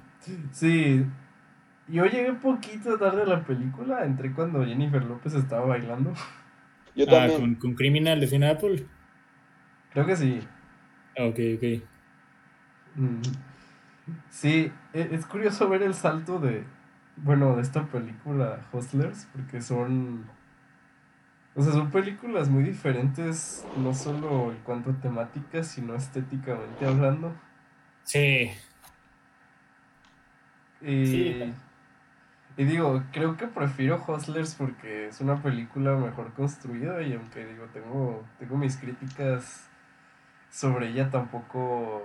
[0.53, 1.05] sí.
[1.89, 6.13] Yo llegué poquito tarde a la película, entré cuando Jennifer López estaba bailando.
[6.95, 7.41] Yo Ah, también.
[7.41, 8.87] con, con Criminal de Fiona Apple.
[9.93, 10.41] Creo que sí.
[11.17, 11.65] Ah, Ok, ok.
[12.97, 13.23] Mm.
[14.31, 16.65] Sí, e- es curioso ver el salto de,
[17.17, 20.25] bueno, de esta película Hustlers, porque son,
[21.55, 27.33] o sea, son películas muy diferentes, no solo en cuanto a temáticas, sino estéticamente hablando.
[28.05, 28.51] Sí.
[30.81, 31.55] Y, Sí.
[32.57, 37.65] y digo, creo que prefiero Hustlers porque es una película mejor construida y aunque digo,
[37.73, 39.69] tengo, tengo mis críticas
[40.55, 41.97] sobre ella tampoco,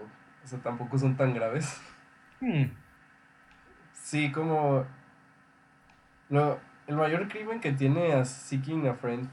[0.44, 1.80] o sea, tampoco son tan graves.
[2.42, 2.64] Hmm.
[3.94, 4.88] Sí, como
[6.30, 9.30] lo, el mayor crimen que tiene a Seeking a Friend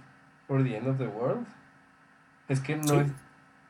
[0.46, 1.46] for the End of the World
[2.48, 3.10] es que no es,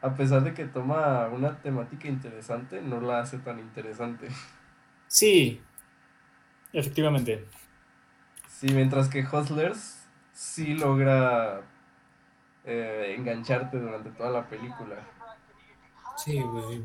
[0.03, 4.27] a pesar de que toma una temática interesante, no la hace tan interesante.
[5.07, 5.63] Sí.
[6.73, 7.47] Efectivamente.
[8.49, 11.61] Sí, mientras que Hustlers sí logra
[12.65, 14.97] eh, engancharte durante toda la película.
[16.17, 16.83] Sí, güey.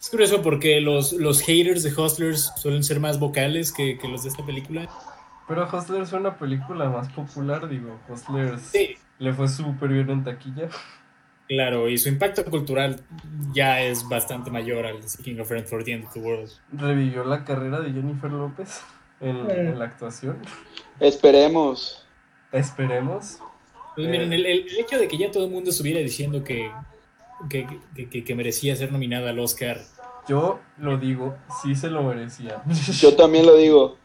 [0.00, 4.22] Es curioso porque los, los haters de Hustlers suelen ser más vocales que, que los
[4.22, 4.88] de esta película.
[5.48, 8.96] Pero Hustlers fue una película más popular, digo, Hustlers Sí.
[9.18, 10.68] le fue súper bien en taquilla.
[11.48, 13.00] Claro, y su impacto cultural
[13.54, 16.50] ya es bastante mayor al de Seeking a Friend for the End of the World.
[16.72, 18.82] Revivió la carrera de Jennifer López
[19.20, 20.38] en, en la actuación.
[20.98, 22.04] Esperemos.
[22.50, 23.38] Esperemos.
[23.94, 24.10] Pues Eh.
[24.10, 26.70] miren, el, el hecho de que ya todo el mundo estuviera diciendo que,
[27.48, 29.80] que, que- que- que merecía ser nominada al Oscar.
[30.28, 32.62] Yo lo digo, sí se lo merecía.
[33.00, 33.96] Yo también lo digo.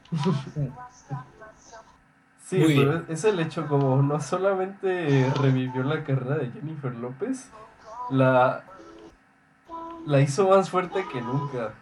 [2.48, 3.06] Sí, Muy pero bien.
[3.10, 7.48] es el hecho como no solamente revivió la carrera de Jennifer López,
[8.10, 8.66] la,
[10.06, 11.74] la hizo más fuerte que nunca.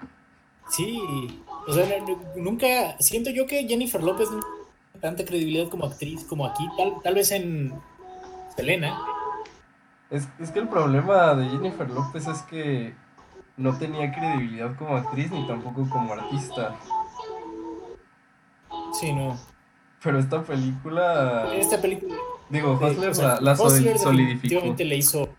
[0.69, 1.87] Sí, o sea,
[2.35, 6.93] nunca, siento yo que Jennifer López no tiene tanta credibilidad como actriz como aquí, tal,
[7.03, 7.73] tal vez en
[8.55, 8.95] Selena.
[10.09, 12.95] Es, es que el problema de Jennifer López es que
[13.57, 16.75] no tenía credibilidad como actriz ni tampoco como artista.
[18.93, 19.37] Sí, no.
[20.01, 22.15] Pero esta película, Esta película
[22.49, 24.39] digo, Eh, Hustlers o sea, la, la Hustlers solidificó.
[24.41, 25.29] definitivamente le hizo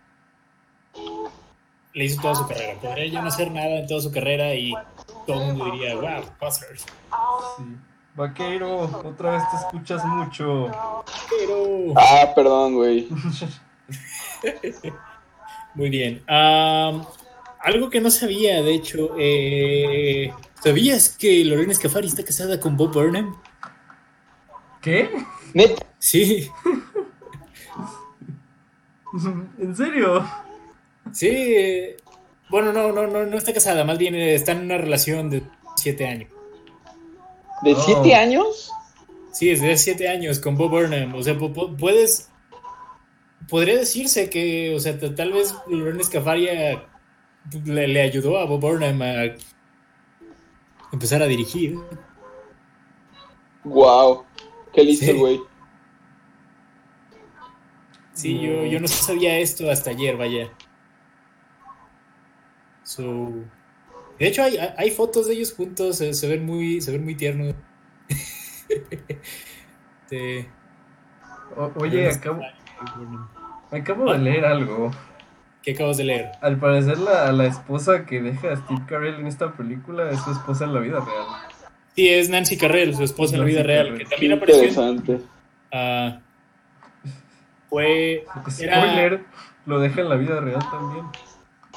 [1.92, 2.78] le hizo toda su carrera.
[2.80, 4.72] Podría ya no hacer nada en toda su carrera y
[5.26, 6.82] todo el mundo diría, wow, Hustlers.
[7.56, 7.64] Sí.
[8.14, 10.70] Vaqueiro, otra vez te escuchas mucho.
[11.30, 13.08] Pero Ah, perdón, güey.
[15.74, 16.22] muy bien.
[16.26, 20.32] Algo que no sabía, de hecho, eh,
[20.62, 23.36] ¿sabías que Lorena Scafari está casada con Bob Burnham?
[24.80, 25.10] ¿Qué?
[25.54, 25.84] Neta.
[25.98, 26.48] Sí,
[29.58, 30.24] ¿En serio?
[31.12, 31.94] sí.
[32.48, 35.42] Bueno, no, no, no, no está casada, más bien eh, está en una relación de
[35.76, 36.30] siete años.
[37.62, 37.82] ¿De Oh.
[37.84, 38.72] siete años?
[39.32, 41.14] Sí, desde hace siete años con Bob Burnham.
[41.14, 42.29] O sea, pu- pu- puedes.
[43.48, 46.82] Podría decirse que, o sea, tal vez Loren Escafaria
[47.64, 49.34] le, le ayudó a Bob Burnham a
[50.92, 51.76] empezar a dirigir.
[53.64, 54.24] Wow.
[54.72, 55.12] Qué listo Sí.
[55.12, 55.40] güey.
[58.12, 60.50] Sí, yo, yo no sabía esto hasta ayer, vaya.
[62.82, 63.30] So,
[64.18, 67.14] de hecho, hay, hay fotos de ellos juntos, se, se ven muy, se ven muy
[67.14, 67.54] tiernos.
[70.08, 70.44] Sí.
[71.56, 72.42] O- oye, acabo,
[73.70, 74.90] acabo de leer algo.
[75.62, 76.30] ¿Qué acabas de leer?
[76.40, 80.30] Al parecer la, la esposa que deja a Steve Carell en esta película es su
[80.32, 81.26] esposa en la vida real.
[81.94, 84.64] Sí, es Nancy Carrell, su esposa en la vida real, que también apareció.
[84.64, 85.20] interesante.
[85.72, 86.20] ah,
[87.68, 88.24] fue.
[88.60, 89.20] Era- Spoiler,
[89.66, 91.04] lo deja en la vida real también.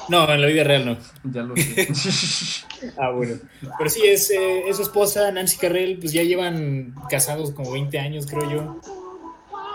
[0.09, 0.97] No, en la vida real no.
[1.31, 1.87] Ya lo sé.
[2.97, 3.35] Ah, bueno.
[3.77, 7.97] Pero sí, es, eh, es su esposa, Nancy Carrell, pues ya llevan casados como 20
[7.97, 8.81] años, creo yo.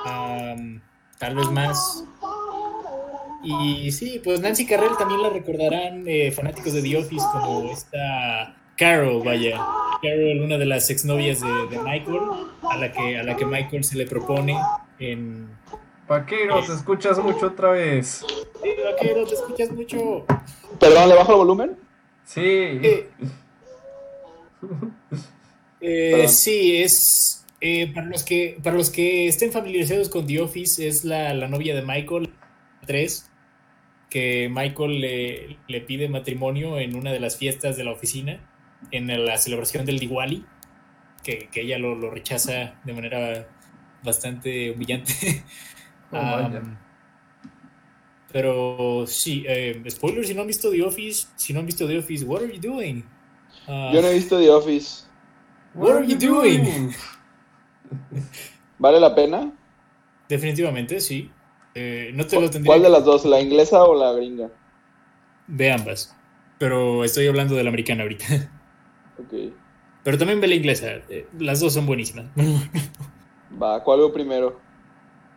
[0.05, 0.83] Am,
[1.19, 2.05] tal vez más.
[3.43, 8.57] Y sí, pues Nancy Carrell también la recordarán eh, fanáticos de The Office como esta
[8.77, 9.61] Carol, vaya.
[10.03, 12.21] Carol, una de las exnovias de, de Michael,
[12.63, 14.57] a la, que, a la que Michael se le propone
[14.99, 15.49] en...
[16.09, 18.25] Vaquero, te escuchas mucho otra vez.
[18.63, 20.25] Sí, vaquero, te escuchas mucho.
[20.81, 21.77] Perdón, ¿le bajo el volumen?
[22.25, 22.41] Sí.
[22.41, 23.11] Eh,
[25.81, 30.87] eh, sí, es eh, para los que para los que estén familiarizados con The Office
[30.87, 32.31] es la, la novia de Michael
[32.87, 33.31] 3
[34.11, 38.41] que Michael le, le pide matrimonio en una de las fiestas de la oficina
[38.91, 40.45] en la celebración del Diwali
[41.23, 43.49] que, que ella lo, lo rechaza de manera
[44.03, 45.13] bastante humillante.
[46.11, 46.17] Oh.
[46.17, 46.79] Am,
[48.33, 51.99] pero sí, eh, spoiler si no han visto The Office, si no han visto The
[51.99, 53.05] Office, what are you doing?
[53.67, 55.05] Ah, Yo no he visto The Office.
[55.75, 56.95] What are you doing?
[58.79, 59.53] ¿Vale la pena?
[60.29, 61.31] Definitivamente, sí.
[61.75, 63.25] Eh, no te lo tendría ¿Cuál de las dos?
[63.25, 64.51] ¿La inglesa o la gringa?
[65.47, 66.17] de ambas.
[66.59, 68.27] Pero estoy hablando de la americana ahorita.
[69.19, 69.35] Ok.
[70.03, 70.89] Pero también ve la inglesa.
[71.09, 72.27] eh, las dos son buenísimas.
[73.51, 74.65] Va, ¿cuál veo primero?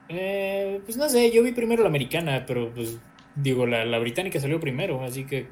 [0.10, 2.99] Eh, pues no sé, yo vi primero la americana, pero pues
[3.36, 5.49] digo, la, la británica salió primero, así que.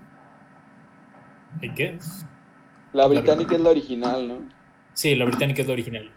[1.62, 2.26] I guess.
[2.92, 4.50] La británica es la original, ¿no?
[4.94, 6.12] Sí, la británica es la original.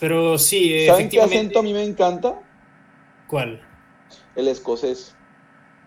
[0.00, 2.40] Pero sí, eh, ¿Saben qué acento a mí me encanta?
[3.28, 3.60] ¿Cuál?
[4.34, 5.14] El escocés.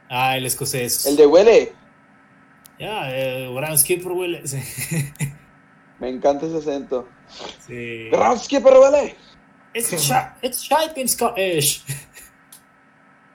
[0.10, 1.06] Ah, el escocés.
[1.08, 1.74] El de huele.
[2.80, 3.10] Ya,
[3.54, 4.44] Brownski por huele.
[6.00, 7.08] Me encanta ese acento.
[7.66, 8.10] Sí.
[8.12, 9.16] ¡Ramsky, pero huele!
[9.74, 9.92] It's
[10.42, 11.84] it's in Scottish.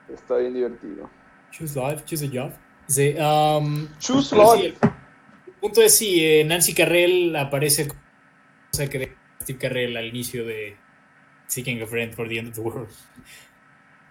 [0.07, 1.09] Está bien divertido.
[1.51, 2.51] Choose life, choose a job.
[2.87, 4.75] Sí, um, Choose life.
[4.81, 4.87] sí,
[5.47, 7.99] el punto es sí, eh, Nancy Carrell aparece como-
[8.71, 9.15] o sea que
[9.49, 10.77] Steve Carrell al inicio de
[11.47, 12.89] Seeking a Friend for the End of the World.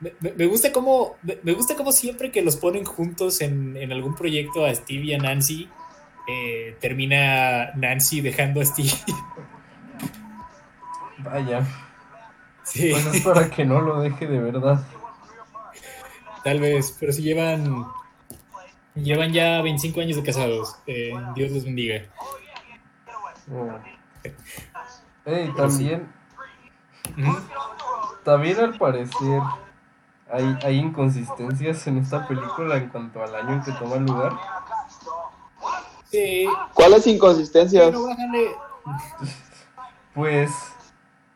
[0.00, 3.76] Me, me- me gusta cómo me, me gusta cómo siempre que los ponen juntos en,
[3.76, 5.68] en algún proyecto a Steve y a Nancy
[6.28, 8.90] eh, termina Nancy dejando a Steve.
[11.18, 11.64] Vaya.
[12.64, 14.86] Sí, Pues es para que no lo deje de verdad.
[16.44, 17.86] tal vez, pero si llevan
[18.94, 20.76] llevan ya 25 años de casados.
[20.86, 22.02] Eh, Dios los bendiga.
[23.50, 23.78] Oh.
[25.28, 26.10] Ey, también,
[28.24, 29.42] también al parecer
[30.32, 34.32] hay, hay inconsistencias en esta película en cuanto al año en que toma lugar.
[36.06, 37.92] Sí, ¿Cuáles inconsistencias?
[37.92, 38.52] bájale.
[40.14, 40.50] Pues,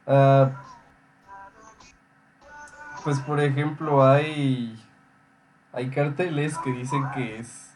[0.09, 0.51] ah,
[3.05, 4.83] pues por ejemplo hay,
[5.73, 7.73] hay carteles que dicen que es,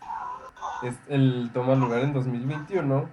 [0.83, 3.09] es el toma lugar en 2021,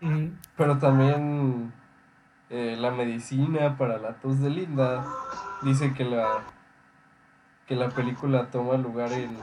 [0.00, 0.30] Ujú.
[0.56, 1.72] pero también
[2.52, 5.06] eh, la medicina para la tos de Linda
[5.62, 6.44] dice que la
[7.66, 9.38] que la película toma lugar en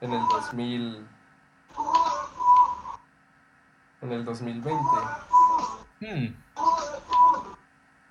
[0.00, 1.06] en el 2000
[4.00, 4.80] en el 2020.
[6.00, 6.34] Hmm.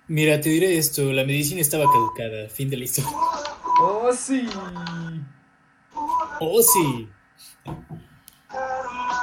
[0.07, 3.11] Mira, te diré esto, la medicina estaba caducada, fin de la historia.
[3.81, 4.47] ¡Oh, sí!
[6.39, 7.09] Oh, sí.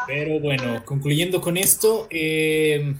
[0.06, 2.96] Pero bueno, concluyendo con esto, eh,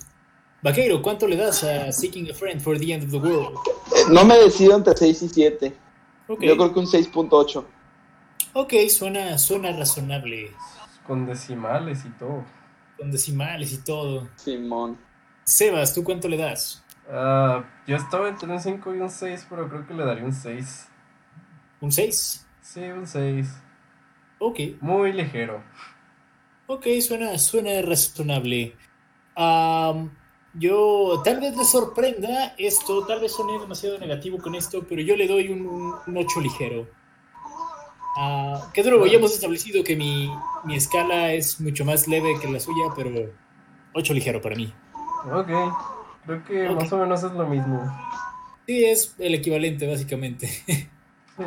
[0.63, 3.57] Vaqueiro, ¿cuánto le das a Seeking a Friend for the End of the World?
[3.95, 5.77] Eh, No me decido entre 6 y 7.
[6.27, 7.65] Ok, Yo creo que un 6.8.
[8.55, 10.51] ok, suena, suena razonable,
[11.07, 12.45] Con decimales y todo.
[12.99, 14.29] con decimales y todo.
[14.37, 14.99] Simón.
[15.45, 16.83] Sebas, ¿tú cuánto le das?
[17.11, 20.33] Ah, yo estaba entre un 5 y un 6, pero creo que le daría un
[20.35, 20.89] 6.
[21.81, 22.47] ¿Un 6?
[22.61, 23.49] Sí, un 6.
[24.41, 25.63] Ok, Muy ligero.
[26.67, 28.77] ok, suena, suena razonable.
[29.37, 30.11] Am,
[30.59, 35.17] yo tal vez les sorprenda esto, tal vez soné demasiado negativo con esto, pero yo
[35.17, 36.87] le doy un, un, un 8 ligero.
[38.17, 40.29] Ah, que nuevo, ya hemos establecido que mi,
[40.65, 43.11] mi escala es mucho más leve que la suya, pero
[43.95, 44.73] 8 ligero para mí.
[45.33, 45.49] Ok,
[46.27, 47.81] creo que más o menos es lo mismo.
[48.67, 50.49] Sí, es el equivalente, básicamente.
[51.39, 51.45] Sí.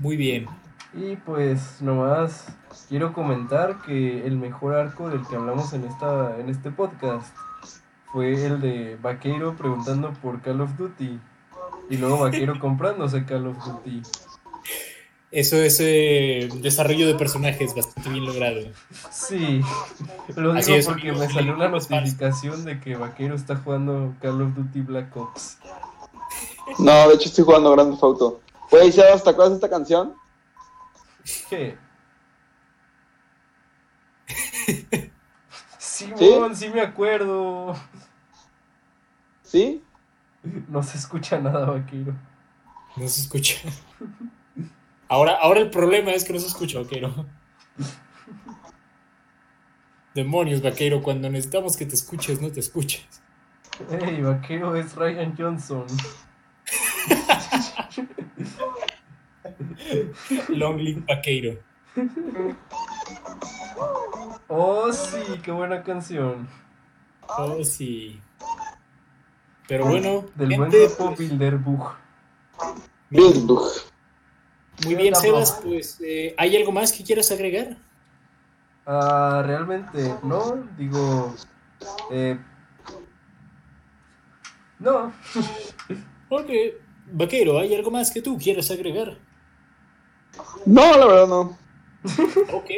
[0.00, 0.48] Muy bien.
[0.96, 2.46] Y pues nomás
[2.88, 7.34] quiero comentar que el mejor arco del que hablamos en esta en este podcast
[8.12, 11.18] fue el de Vaqueiro preguntando por Call of Duty
[11.90, 14.02] y luego Vaqueiro comprándose Call of Duty.
[15.32, 18.60] Eso es eh, desarrollo de personajes bastante bien logrado.
[19.10, 19.62] Sí,
[20.36, 21.88] lo Así digo es, porque amigos, me salió falso.
[21.90, 25.58] notificación de que Vaqueiro está jugando Call of Duty Black Ops.
[26.78, 28.40] No, de hecho estoy jugando Grand Theft Auto.
[28.70, 30.14] Güey, ¿sabes hasta cuál es esta canción?
[31.48, 31.76] ¿Qué?
[35.78, 37.74] Simón, sí me acuerdo.
[39.42, 39.82] ¿Sí?
[40.68, 42.14] No se escucha nada, Vaqueiro.
[42.96, 43.56] No se escucha.
[45.08, 47.26] Ahora, ahora el problema es que no se escucha, vaquero.
[50.14, 53.22] Demonios, vaquero, cuando necesitamos que te escuches, no te escuchas.
[53.90, 55.86] Hey, Vaqueiro es Ryan Johnson.
[60.64, 61.58] Long live vaquero.
[64.46, 66.46] Oh, sí, qué buena canción.
[67.38, 68.20] Oh, sí.
[69.66, 71.94] Pero bueno, Del buen grupo pues, Bilderbuch.
[73.10, 73.72] Bilderbuch.
[74.84, 77.78] muy bien, Sebas, pues, eh, ¿hay algo más que quieras agregar?
[78.86, 81.34] Ah, realmente, no, digo.
[82.12, 82.38] Eh,
[84.78, 85.12] no,
[86.28, 86.50] Ok,
[87.12, 89.18] vaquero, ¿hay algo más que tú quieras agregar?
[90.66, 91.58] No, la verdad no.
[92.52, 92.70] Ok,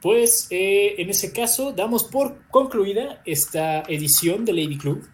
[0.00, 5.08] pues eh, en ese caso damos por concluida esta edición de Lady Club.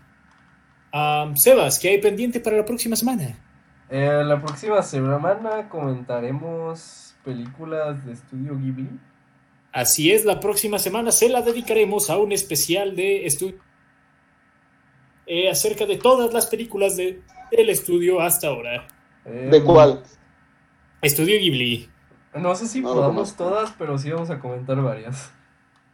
[1.34, 3.39] Sebas, ¿qué hay pendiente para la próxima semana?
[3.91, 8.89] Eh, la próxima semana comentaremos películas de estudio Ghibli.
[9.72, 13.57] Así es, la próxima semana se la dedicaremos a un especial de estudio
[15.26, 17.20] eh, acerca de todas las películas de,
[17.51, 18.89] del estudio hasta ahora.
[19.26, 20.03] Eh, ¿De cuál?
[21.03, 21.88] Estudio Ghibli.
[22.34, 25.32] No sé si No podamos todas, pero sí vamos a comentar varias.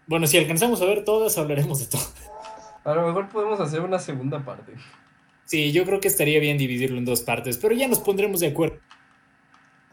[0.07, 2.03] Bueno, si alcanzamos a ver todas, hablaremos de todo.
[2.85, 4.75] A lo mejor podemos hacer una segunda parte.
[5.45, 8.49] Sí, yo creo que estaría bien dividirlo en dos partes, pero ya nos pondremos de
[8.49, 8.77] acuerdo.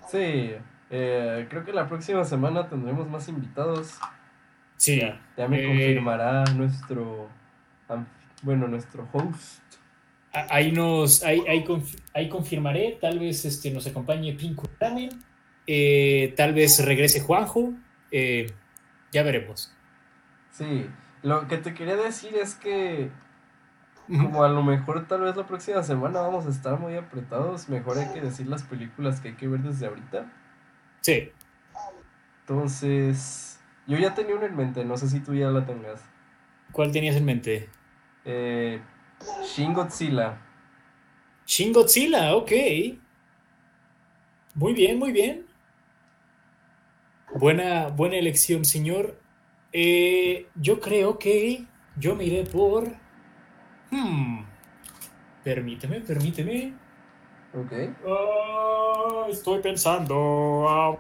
[0.10, 0.52] Sí,
[0.90, 3.94] eh, creo que la próxima semana tendremos más invitados.
[4.78, 7.30] Sí, Ya, ya me Eh, confirmará nuestro,
[8.42, 9.61] bueno, nuestro host.
[10.34, 15.10] Ahí nos, ahí, ahí, conf- ahí confirmaré, tal vez este, nos acompañe Pinku Ramen,
[15.68, 17.74] eh, tal vez regrese Juanjo,
[18.12, 18.48] eh,
[19.12, 19.78] ya veremos.
[20.52, 20.88] Sí,
[21.24, 23.12] lo que te quería decir es que
[24.20, 28.00] como a lo mejor tal vez la próxima semana vamos a estar muy apretados, mejor
[28.00, 30.32] hay que decir las películas que hay que ver desde ahorita.
[31.02, 31.32] Sí,
[32.42, 36.02] Entonces, yo ya tenía una en mente, no sé si tú ya la tengas.
[36.72, 37.70] ¿cuál tenías en mente?
[38.26, 38.82] Eh,
[39.44, 40.38] Shin Godzilla.
[41.46, 42.52] Shin Godzilla, ok.
[44.56, 45.46] Muy bien, muy bien.
[47.36, 49.18] Buena, buena elección, señor.
[49.74, 51.66] Eh, yo creo que
[51.98, 52.88] yo me iré por...
[53.90, 54.46] Hmm.
[55.44, 56.74] Permíteme, permíteme.
[57.54, 57.74] Ok.
[58.08, 60.66] Ah, estoy pensando.
[60.68, 60.98] ah.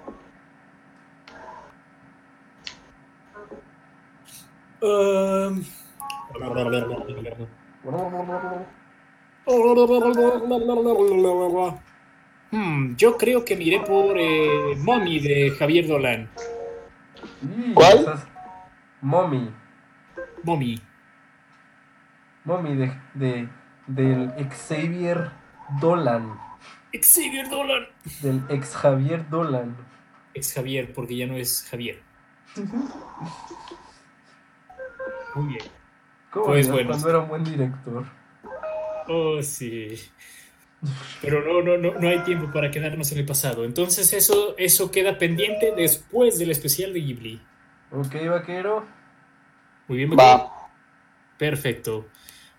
[4.84, 5.64] Um,
[12.52, 16.30] hmm, yo creo que miré por eh, Mommy de Javier Dolan.
[17.42, 18.00] Y ¿Cuál?
[18.00, 18.28] esas-
[19.02, 19.52] Mommy.
[20.44, 20.80] Mommy.
[22.44, 23.50] Mommy de, de,
[23.88, 25.32] del Xavier
[25.80, 26.38] Dolan.
[26.94, 27.88] Xavier Dolan.
[28.22, 29.76] Del ex Javier Dolan.
[30.34, 32.02] Ex Javier, porque ya no es Javier.
[35.36, 35.81] Muy bien.
[36.32, 36.90] ¿Cómo Pues bueno.
[36.90, 38.06] cuando era un buen director?
[39.08, 39.96] Oh, sí.
[41.22, 43.66] Pero no, no, no, no hay tiempo para quedarnos en el pasado.
[43.66, 47.42] Entonces eso, eso queda pendiente después del especial de Ghibli.
[47.92, 48.86] Ok, vaquero.
[49.88, 50.26] Muy bien, Maquia.
[50.26, 50.72] Va.
[51.38, 52.08] Perfecto.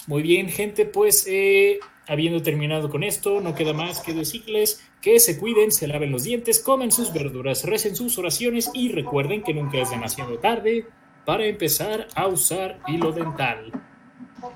[0.07, 5.19] Muy bien, gente, pues eh, habiendo terminado con esto, no queda más que decirles que
[5.19, 9.55] se cuiden, se laven los dientes, comen sus verduras, recen sus oraciones y recuerden que
[9.55, 10.87] nunca es demasiado tarde
[11.25, 13.73] para empezar a usar hilo dental.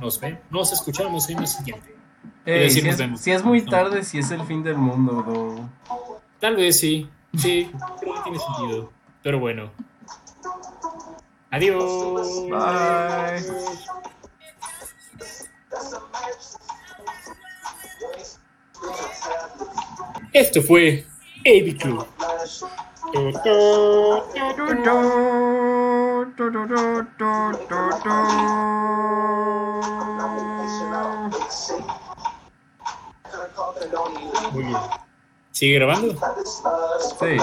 [0.00, 1.94] Nos, ven, nos escuchamos en el siguiente.
[2.44, 5.22] Si, es, si, es, muy tarde, si es el fin del mundo.
[5.24, 5.68] Bro.
[6.38, 7.08] Tal vez sí.
[7.36, 8.92] Sí, creo que tiene sentido.
[9.22, 9.70] Pero bueno.
[11.50, 12.46] Adiós.
[12.48, 13.76] Bye.
[20.32, 21.04] Esto fue
[21.46, 22.06] AV Club.
[34.52, 34.76] Muy bien.
[35.52, 36.14] ¿Sigue grabando?
[37.18, 37.36] Sí.